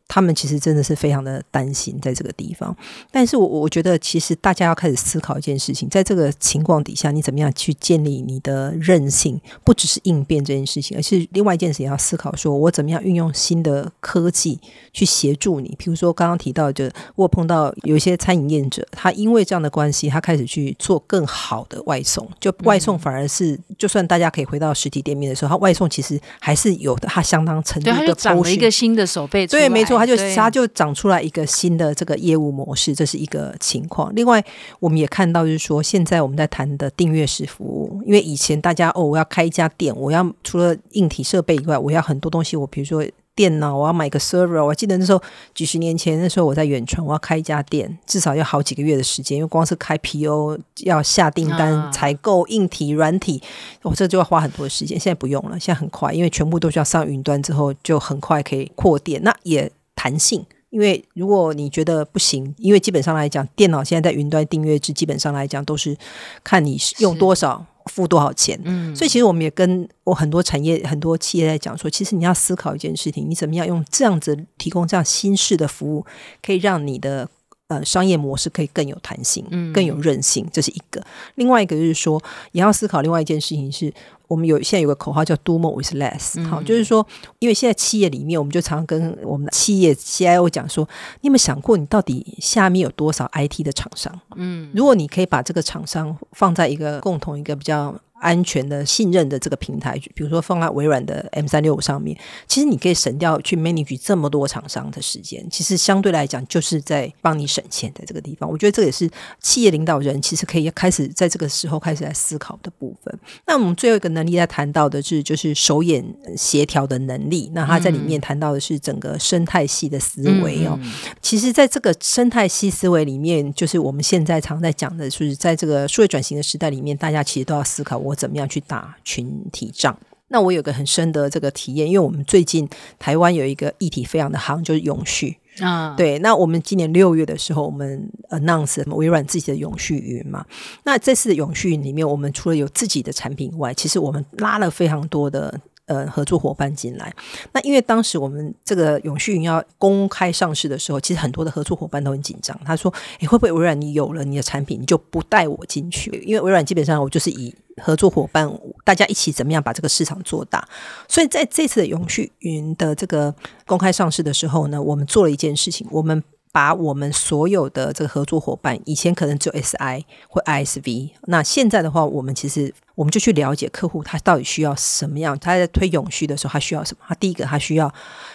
[0.09, 2.75] 他们其实真的是非常的担心在这个地方。
[3.11, 9.41] 但是我我觉得，其实大家要开始思考一件事情，在这个情况底下，你怎么样去建立你的韧性？
[9.65, 14.59] 不只是应变这件事情，而是另外一件事情要思考：说我怎么样运用新的科技
[14.93, 15.75] 去协助你？
[15.79, 27.97] 比如说刚刚提到，就我碰到有一些餐饮业者，他因为这样的关系，他开始去做更好的外送，就外送反而是，就算大家可以回到实体店面的时候，他外送其实还是有的，他相当程度的。
[27.97, 29.47] 对，他就长了一个新的手背。
[29.47, 34.13] 对，没错，他就它就长出来一个新的这个业务模式，这是一个情况。
[34.15, 34.45] 另外，
[34.81, 43.05] 我们也看到，就是说现在我们在谈的订阅式服务，因为以前大家哦，我要开一家店，我要除了硬体设备以外，我要很多东西，我比如说。
[43.37, 44.65] 电脑，我要买个 server。
[44.65, 45.23] 我记得那时候
[45.55, 53.43] 几十年前，那时候我在远传，我要开一家店，至少要好几个月的时间，因为光是开 PO 要下订单、采购硬体、软体，
[53.83, 54.99] 我这就要花很多时间。
[54.99, 59.23] 现在不用了，现在很快，因为全部都需要上云端之后，就很快可以扩店。
[59.23, 65.97] 那也弹性，因为如果你觉得不行，因为基本上来讲，电脑现在在云端订阅制，基本上来讲都是
[66.45, 67.67] 看你用多少。
[67.87, 68.61] 付多少钱？
[68.65, 76.05] 嗯，所以其实我们也跟我很多产业、很多企业在讲说，其实你要思考一件事情，你怎么样用这样子提供这样新式的服务，
[76.45, 77.29] 可以让你的
[77.69, 81.03] 呃商业模式可以更有弹性、更有韧性，这是一个。
[81.37, 83.93] 另外一个就是说，也要思考另外一件事情是。
[84.29, 87.07] 我们有现在有个口号叫 “Do more with less”，好，就是说，
[87.39, 90.85] 因为现在企业里面，我们就常跟我们的企业 CIO 讲说，
[91.21, 94.21] 你有没有想过，你到底下面有多少 IT 的厂商？
[94.35, 97.95] 嗯，如果你可以把这个厂商放在一个共同一个比较。
[98.21, 102.17] 安全的、信任的这个平台，比如说放在微软的 M 三六五上面，
[102.49, 105.47] 其实你可以省掉去 manage 这么多厂商的时间。
[105.51, 109.11] 其实相对来讲，就是在帮你省钱，在这个地方，我觉得这也是
[109.41, 113.19] 企业领导人其实可以开始在这个时候开始来思考的部分。
[113.47, 116.03] 那我们最后一个能力在谈到的是，就是手眼
[116.37, 117.51] 协调的能力。
[117.55, 120.79] 那他在里面谈到的是整个生态系的思维哦。
[121.21, 128.06] 其实，在这个生态系思维里面，就是我们现在常在讲的，就是在这个数位转型的时代里面，大家其实都要思考。
[128.07, 129.97] 我怎么样去打群体仗？
[130.29, 135.95] 那我有个很深的这个体验，因为我们最近台湾有一个议题非常的夯，就是永续啊。
[135.97, 140.45] 对，那我们今年六月的时候，我们 announce 微软自己的永续云嘛。
[140.85, 145.61] 那这次的永续云里面，我们除了有自己的产品以外，其实我们拉了非常多的。
[145.87, 147.15] 呃，合作伙伴进来，
[147.53, 152.59] 那因为当时我们这个永续云要公开上市的时候，其实很多的合作伙伴都很紧张。
[152.65, 156.11] 他说：“诶，会不会微软你有了你的产品，你就不带我进去？
[156.27, 158.53] 因为微软基本上我就是以合作伙伴，
[158.85, 160.67] 大家一起怎么样把这个市场做大。
[161.07, 163.33] 所以在这次的永续云的这个
[163.65, 166.21] 公开上市的时候呢，我们做了一件事情，我们。”
[166.57, 177.05] 把我们所有的这个合作伙伴，以前可能只有 SI 或 ISV，那现在的话，我们其实我们就去了解客户他到底需要什么样，他在推永续的时候，他需要什么？
[177.07, 177.93] 他第一个他需要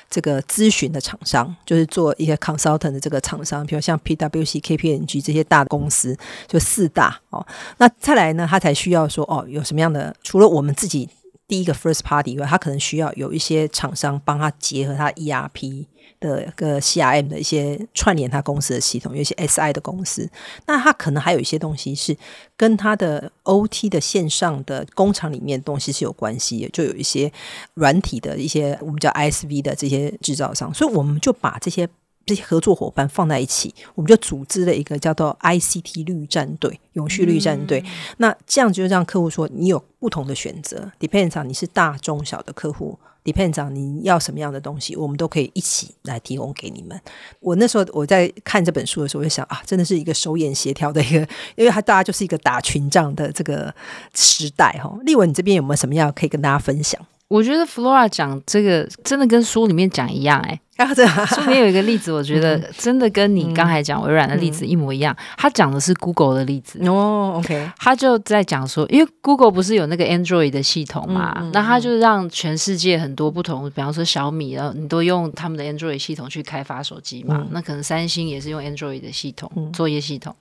[0.07, 6.15] 这个咨询的厂商，就是做一些 consultant 的这个厂商，比如像 PwC、KPMG 这些大的公司，
[6.47, 7.43] 就四大哦。
[7.79, 10.15] 那再来呢，他才需要说哦，有什么样的？
[10.21, 11.09] 除了我们自己
[11.47, 15.87] 第一个 first party 以外，他可能需要有一些厂商帮他结合他 ERP。
[16.21, 20.29] 的个 CRM 的一些串联，他公司的系统，有一些 SI 的公司，
[20.65, 22.15] 那他可能还有一些东西是
[22.55, 27.29] 跟他的 OT 的线上的工厂里面东西是有关系的，就有一些
[27.73, 31.89] 软体的一些我们叫 ISV 的这些制造商，所以我们就把这些。
[32.23, 37.81] 这些合作伙伴放在一起，我们就组织了一个叫做 ICT 绿战队、永续绿战队。
[37.83, 46.99] 嗯、那这样就让客户说，你有不同的选择，depends on 你是大中小的客户，depends on 你要什么样的东西，我们都可以一起来提供给你们。
[47.39, 51.19] 我那时候我在看这本书的时候，我就想啊，真的是一个手眼协调的一个，
[51.55, 53.73] 因为它大家就是一个打群仗的这个
[54.13, 54.95] 时代哈。
[55.03, 56.99] 立文，你这边有没有什么样可以跟大家分享？
[57.27, 60.59] 我觉得 Flora 讲这个真的跟书里面讲一样，欸，
[61.05, 65.15] 哎，书里面有一个例子，我觉得真的跟你刚才讲微软的例子一模一样。
[65.37, 66.79] 他讲的是 Google 的例子。
[66.87, 80.35] 哦，OK，他就在讲说，因为 Google 不是有那个 Android 的系统嘛，那他就让全世界很多不同，比方说小米，然后你都用他们的 Android 系统去开发手机嘛，那可能三星也是用 Android 的系统作业系统，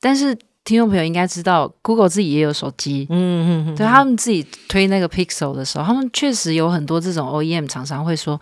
[0.00, 0.36] 但是。
[0.62, 8.38] 听众朋友应该知道，Google 自己也有手机，嗯嗯嗯，对他们自己推那个 Pixel 的时候，他们确实有很多这种 OEM 厂商会说：“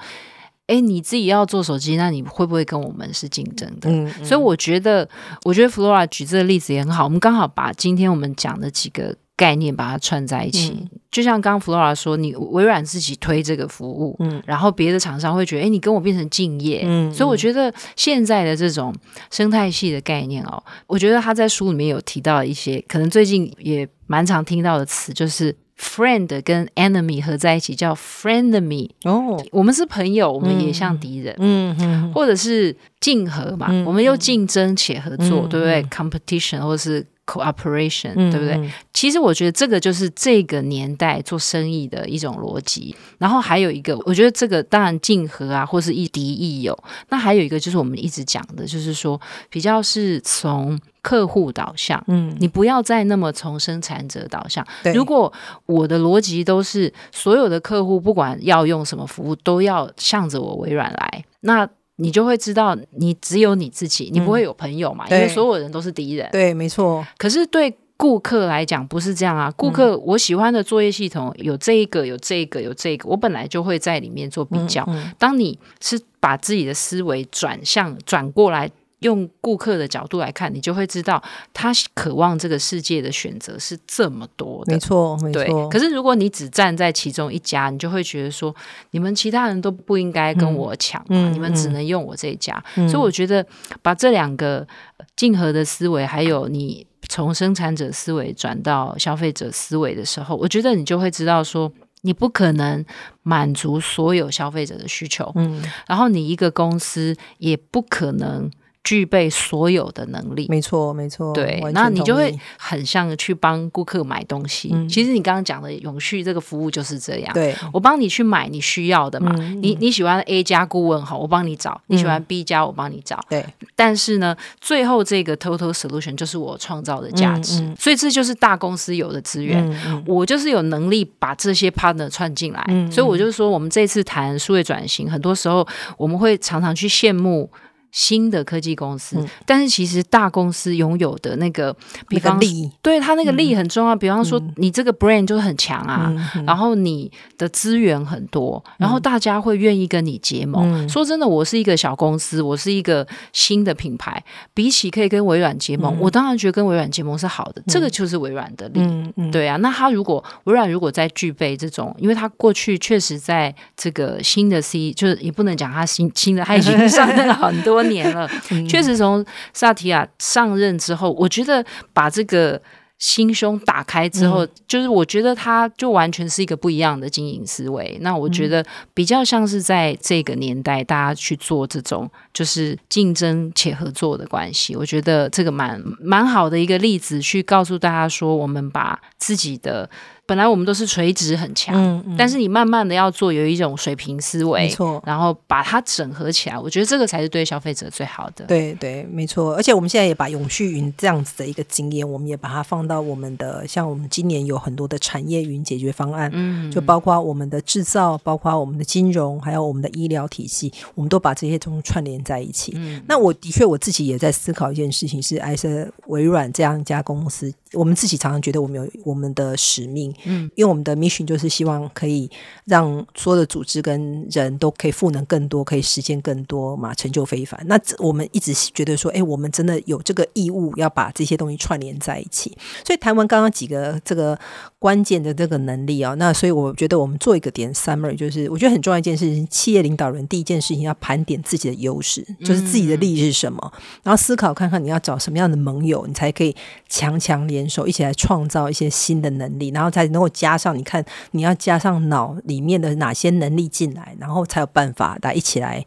[0.69, 5.09] 哎，你自己要做手机，那你会不会跟我们是竞争的？”嗯嗯，所以我觉得，
[5.45, 9.17] 我觉得 Flora 举这个例子也很好，我们刚好把今天我们讲的几个。
[9.39, 18.93] 概念把它串在一起，嗯、就像刚刚 Flora 说，你微软自己推这个服务，嗯，然后别的厂商会觉得，哎，你跟我变成竞业，嗯，所以我觉得现在的这种
[19.31, 38.73] 生态系的概念哦，我觉得他在书里面有提到一些，可能最近也蛮常听到的词，就是 friend 跟 enemy 合在一起叫 frenemy 哦，我们是朋友，我们也像敌人，嗯嗯，或者是竞合嘛，嗯、我们又竞争且合作，嗯、对不对、嗯、？competition 或者是 cooperation，、嗯、对不对？
[38.95, 42.97] 其实我觉得这个就是这个年代做生意的一种逻辑。
[43.19, 46.77] 然后还有一个，我觉得这个当然竞合啊，或是亦敌亦友。
[47.11, 49.21] 那还有一个就是我们一直讲的，就是说
[49.51, 50.79] 比较是从。
[51.01, 54.67] 客户导向，嗯，你不要再那么从生产者导向。
[54.93, 55.33] 如果
[55.65, 61.67] 我的逻辑都是所有的客户不管要用什么服务都要向着我微软来，那
[61.99, 66.29] 你就会知道你只有你自己，你不会有朋友嘛，嗯、因为所有人都是敌人。
[66.33, 67.07] 对，没错。
[67.17, 74.83] 可是对顾客来讲不是这样啊，顾客我喜欢的作业系统有这一个，有这一个，有这个，我本来就会在里面做比较。
[74.89, 78.71] 嗯嗯、当你是把自己的思维转向转过来。
[79.01, 81.23] 用顾客的角度来看，你就会知道
[81.55, 84.73] 他渴望这个世界的选择是这么多的。
[84.73, 85.45] 没错，没错。
[85.45, 85.69] 对。
[85.69, 88.55] 可是如果你只站在其中一家，你就会觉得说，
[88.91, 92.61] 你们其他人都不应该跟我抢嘛，嗯、你们只能用我这一家。
[92.77, 93.47] 嗯、所以我觉得
[93.83, 94.67] 把这两个
[95.15, 102.85] 竞合的思维，还有你从生产者思维转到消费者思维的时候，我觉得你就会知道说，你不可能
[103.23, 105.31] 满足所有消费者的需求。
[105.37, 105.63] 嗯。
[105.87, 108.51] 然后你一个公司也不可能。
[108.89, 111.31] 具备所有的能力，没错，没错。
[111.35, 114.71] 对，那你就会很像去帮顾客买东西。
[114.73, 117.31] 嗯、其实你刚刚讲的永续这个服务就是这样。
[117.35, 119.35] 对，我帮你去买你需要的嘛。
[119.41, 123.23] 嗯、你你喜欢 A 加顾问好，我帮你找；你喜欢 B 加，我帮你找。
[123.29, 123.69] 对、嗯。
[123.77, 127.71] 但是呢，最后这个 total solution 就是我创造的价值。
[127.79, 129.63] 所以这就是大公司有的资源。
[130.07, 132.65] 我就是有能力把这些 partner 串进来。
[132.69, 135.67] 嗯、所以我就说，我们这次谈数位转型，很多时候
[135.99, 137.51] 我们会常常去羡慕。
[137.91, 141.75] 新的科技公司，嗯、但是其实大公司拥有的那个，
[142.07, 143.95] 比方利，对它那个利很重要。
[143.95, 146.13] 嗯、比方说，你这个 brand 就是很强啊，
[146.47, 150.85] 然后你的资源很多，嗯、然后大家会愿意跟你结盟。
[150.85, 154.23] 嗯、说真的，我是一个小公司，我是一个新的品牌，
[154.53, 157.63] 比起可以跟微软结盟，嗯、我当然觉得跟微软结盟是好的。
[157.63, 159.57] 嗯、这个就是微软的利，对啊。
[159.57, 167.78] 那他如果微软如果再具备这种，因为他过去确实在这个新的 C，就是也不能讲他新新的，他已经上任了很多。
[167.79, 168.29] 多年了，
[168.69, 172.61] 确实从萨提亚上任之后，我觉得把这个
[172.99, 177.97] 心胸打开之后，嗯、就是我觉得他就完全是一个不一样的经营思维。
[178.01, 184.75] 那我觉得比较像是在这个年代，大家去做这种就是竞争且合作的关系。
[184.75, 189.89] 我觉得这个蛮蛮好的一个例子，去告诉大家说，我们把自己的。
[190.29, 198.45] 本来我们都是垂直很强，嗯嗯、但是你慢慢的要做有一种水平思维，没错，然后把它整合起来，我觉得这个才是对消费者最好的。
[198.45, 199.55] 对对，没错。
[199.55, 212.75] 而且我们现在也把永续云这样子的一个经验，我们也把它放到我们的，像我们今年有很多的产业云解决方案，嗯，就包括我们的制造，包括我们的金融，还有我们的医疗体系，我们都把这些东西串联在一起。
[212.77, 217.51] 嗯，那我的确我自己也在思考一件事情，是艾森微软这样一家公司。
[217.73, 222.31] 我们自己常常觉得我们有我们的使命，嗯，因为我们的 mission 就是希望可以
[222.65, 227.61] 让所有的组织跟人都可以赋能更多，可以实现更多嘛，成就非凡。
[227.67, 232.57] 那我们一直觉得说，哎，我们真的有这个义务要把这些东西串联在一起。
[232.87, 234.39] 所以谈完刚刚几个这个
[234.79, 246.57] 关键的这个能力啊，那所以我觉得我们做一个点 summary，就是我觉得很重要一件事情，企业领导人第一件事情要盘点自己的优势，就是自己的利是什么，然后思考看看你要找什么样的盟友，你才可以
[246.89, 247.58] 强强联。
[247.59, 255.85] 联手一起来创造一些新的能力，然后才能够加上你看你要加上脑里面的哪些能力进来，然后才有办法来一起来，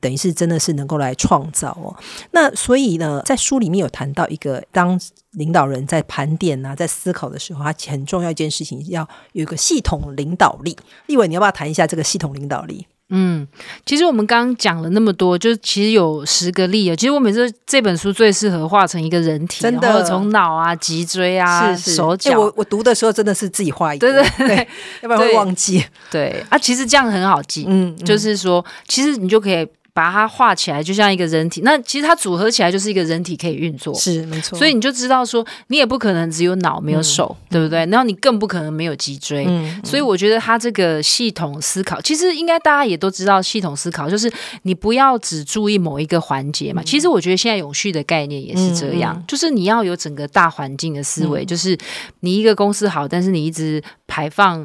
[0.00, 1.96] 等于是真的是能够来创造哦。
[2.32, 5.00] 那所以呢，在书里面有谈到一个，当
[5.32, 10.76] 领导人在盘点啊，在思考的时候，他很重要一件事情要有一个系统领导力。
[11.06, 12.86] 立伟，你要不要谈一下这个系统领导力？
[13.10, 13.46] 嗯，
[13.84, 16.96] 其实我们刚刚讲了那么多，就其实有十个例啊。
[16.96, 22.40] 其实我每次这本书最适合画成一个人体，真的从脑啊、脊椎啊、是是手脚。
[22.40, 24.68] 我我读的时候真的是自己画一个，对对对，
[25.02, 25.84] 要不然会忘记。
[26.10, 29.66] 对，对啊，其实这样很好记，嗯，嗯就是说，其实你就可以。
[29.94, 31.60] 把它画起来，就像一个人体。
[31.62, 34.58] 那其实它组合起来就是一个人体可以运作，是没错。
[34.58, 37.86] 所以你就知道说，你也不可能只有脑没有手，嗯、对不对？
[37.86, 39.46] 然后你更不可能没有脊椎。
[39.48, 44.30] 嗯、所以我觉得它这个系统思考，其实应该大家也都知道，系统思考就是
[44.62, 46.82] 你不要只注意某一个环节嘛。
[46.82, 51.78] 嗯、其实我觉得现在永续的概念也是这样，嗯、就是你要有整个大环境的思维，嗯、就是
[52.20, 53.82] 你一个公司好，但是你一直。
[54.06, 54.64] 排放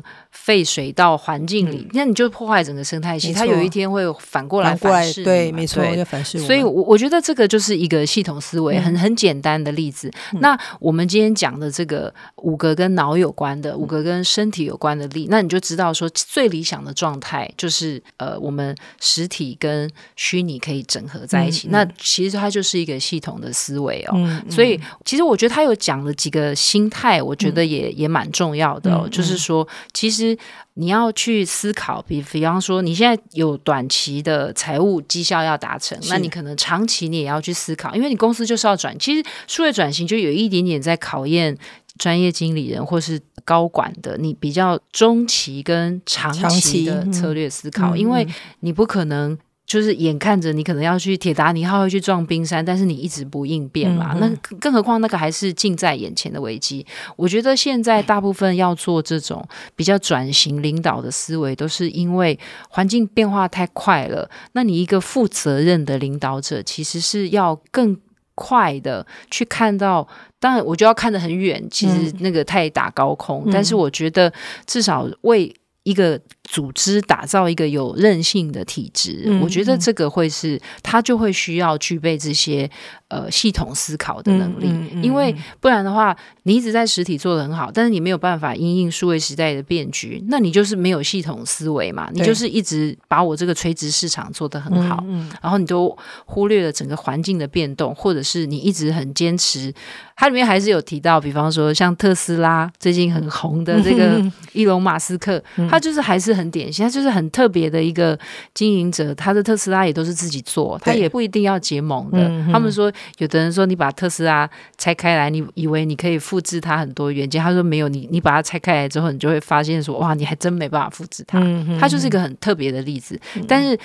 [0.50, 3.36] 废水到环境里，那、嗯、你就破坏整个生态系统。
[3.36, 6.39] 它有一天会反过来反噬，对，没错，就反噬。
[6.39, 10.12] 所以，我我觉得这个就是一个系统思维，嗯、很很简单的例子。
[10.34, 21.68] 嗯、那我们今天讲的这个五个跟脑有关的，五个跟身体有关的力，那你就知道说，最理想的状态就是呃，我们实体跟虚拟可以整合在一起。
[21.68, 24.18] 嗯、那其实它就是一个系统的思维哦。
[24.50, 29.02] 所以，其实我觉得他有讲了几个心态，我觉得也、嗯、也蛮重要的哦。
[29.04, 30.36] 嗯、就是说，其实
[30.76, 38.98] 你要去思考，比比方说，你现在有短期的财务绩效要达成，那你可能长期你也要去思考，因为你公司就是要转。
[38.98, 41.58] 其实数位转型就有一点点在考验
[41.98, 48.28] 专业经理人或是高管的，你比较中期跟长期的策略思考，嗯、因为
[48.62, 49.38] 你不可能。
[49.70, 54.14] 就是眼看着你可能要去铁达尼号会去撞冰山，但是你一直不应变嘛？
[54.16, 56.84] 嗯、那更何况那个还是近在眼前的危机。
[57.16, 64.28] 我觉得现在大部分要做这种比较转型领导的思维，都是因为环境变化太快了。
[64.54, 67.96] 那你一个负责任的领导者，其实是要更
[68.34, 70.08] 快的去看到。
[70.40, 73.44] 当然，我就要看得很远，其实那个太打高空。
[73.46, 74.34] 嗯、但是我觉得
[74.66, 75.54] 至少为
[75.84, 76.20] 一个。
[76.50, 82.68] 组织打造一个有韧性的体制，嗯、我觉得这个会是他就会需要具备这些
[83.10, 95.04] 呃系统思考的能力，嗯嗯嗯、因为不然的话，你一直在实体做的很好，但是你没有办法因应数位时代的变局，那你就是没有系统思维嘛，你就是一直把我这个垂直市场做得很好，
[95.43, 95.95] 然后你都
[96.26, 99.72] 忽略了整个环境的变动，或者是你一直很坚持，
[100.16, 104.20] 它里面还是有提到，比方说像特斯拉最近很红的这个
[104.54, 106.39] 伊隆马斯克，嗯、他就是还是。
[106.40, 108.18] 很典型，他就是很特别的一个
[108.54, 109.14] 经营者。
[109.14, 112.18] 他的特斯拉也都是自己做，他也不一定要结盟的。
[112.28, 117.44] 嗯、他们说，有的人说你把特斯拉拆开来，你以为你可以复制它很多元件。
[117.44, 121.40] 他说没有，你你把它拆开来之后，你就会发现说，哇，你还真没办法复制它。
[121.80, 123.20] 他就是一个很特别的例子。
[123.36, 123.78] 嗯、但是，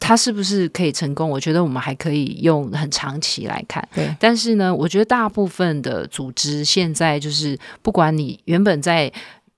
[0.00, 1.28] 他是不是可以成功？
[1.28, 3.86] 我觉得我们还可以用很长期来看。
[3.94, 9.12] 对，但是呢，我觉得大部分的组织现在就是，不管你原本在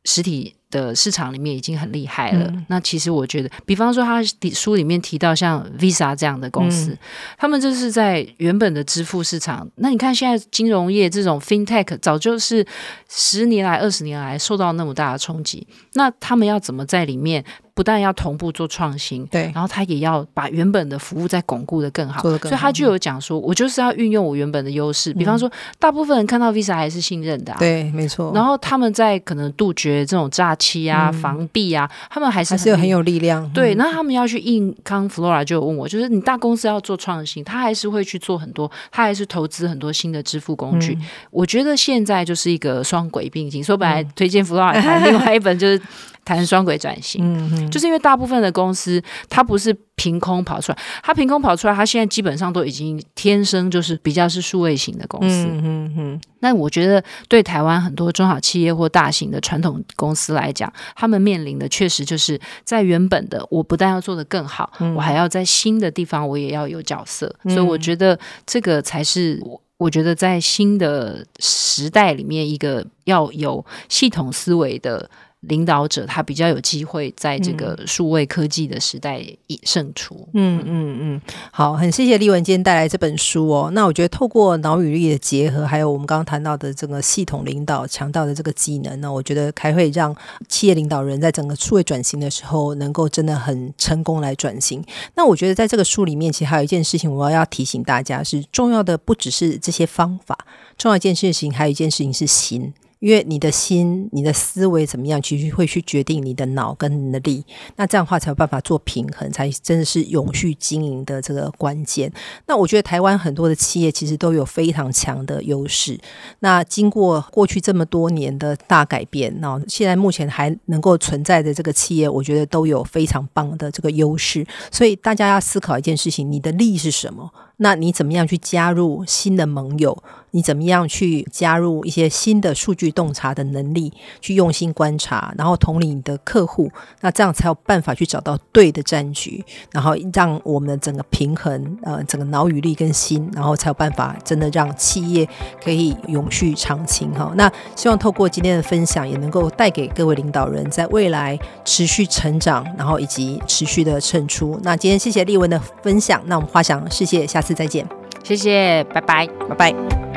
[0.05, 0.55] 实体。
[0.71, 2.47] 的市场里面已经很厉害了。
[2.49, 4.23] 嗯、那其实我觉得，比方说他
[4.55, 6.99] 书里面提到像 Visa 这样的公司，嗯、
[7.39, 9.69] 他们就是在原本的支付市场。
[9.77, 12.67] 那你看现在金融业这种 FinTech 早就是
[13.09, 17.45] 十年来、二十年来受到那么大的冲击，那他们要怎么在里面？
[17.81, 22.39] 不但要同步做创新，对，然后他也要把原本的服务再巩固的更好，更好。
[22.41, 28.33] 所以他就有讲说，我就是要运用我原本的优势，嗯、比方说，大部分人看到 Visa 还是信任的、啊，对，没错。
[28.35, 33.51] 然后他们在可能杜绝这种诈欺啊、嗯、防弊啊，他们还是很还是有很有力量。
[33.55, 40.93] 对，那他们要去硬康 Flora 就有问我，就是你大公司要做创新，他还是会去做很多，他还是投资很多新的支付工具。
[41.01, 43.65] 嗯、我觉得现在就是一个双轨并行。
[43.65, 45.81] 所以本来推荐 Flora 谈 另外一本就是。
[46.25, 55.47] 谈双轨转型，嗯、嗯就是因为大部分的公司，它不是凭空跑出来，它凭空跑出来，它现在基本上都已经天生就是比较是数位型的公司。
[55.47, 56.21] 嗯嗯嗯。
[56.41, 67.35] 那我觉得对台湾很多中小企业或大型的传统公司来讲，他们面临的确实就是在原本的，我不但要做得更好，嗯、我还要在新的地方我也要有角色。
[67.45, 75.11] 嗯、所以我觉得这个才是我我觉得在新的时代里面一个要有系统思维的。
[75.41, 79.25] 领导者他比较有机会在这个数位科技的时代
[79.63, 80.29] 胜出。
[80.35, 81.21] 嗯嗯嗯，
[81.51, 83.71] 好，很谢谢立文今天带来这本书哦。
[83.73, 90.15] 那我觉得透过脑与力的结合，还有我们刚刚谈到的这个系统领导强调的这个技能呢，我觉得还会让
[90.47, 94.85] 企业领导人在整个数位转型的时候，能够真的很成功来转型。
[95.15, 100.37] 那我觉得在这个书里面，其实还有一件事情，我要提醒大家是重要的，不只是这些方法，
[100.77, 102.75] 重要一件事情，还有一件事情是心。
[103.01, 107.45] 因为你的心、你的思维怎么样，其实会去决定你的脑跟你的力。
[107.77, 112.13] 那这样的话才有办法做平衡，才真的是永续经营的这个关键。
[112.47, 115.99] 那我觉得台湾很多的企业其实都有非常强的优势。
[116.41, 124.47] 那经过过去这么多年的大改变，那现在目前还能够存在的这个企业，我觉得都有非常棒的这个优势。
[124.71, 127.33] 所以大家要思考一件事情：你的力是什么？
[127.63, 129.97] 那你怎么样去加入新的盟友？
[130.33, 133.93] 你怎么样去加入一些新的数据洞察的能力？
[134.21, 145.29] 去用心观察，然后统领你的客户，那这样才有办法去找到对的战局，然后让我们的整个平衡，呃，整个脑与力跟心，然后才有办法真的让企业
[145.63, 147.33] 可以永续长青哈。
[147.35, 154.59] 那希望透过今天的分享，也能够带给各位领导人在未来持续成长，然后以及持续的胜出。
[154.63, 157.55] 那今天谢谢俐文的分享，那我们花想世界，下次次。
[157.55, 157.87] 再见，
[158.23, 160.10] 谢谢，拜拜，拜拜。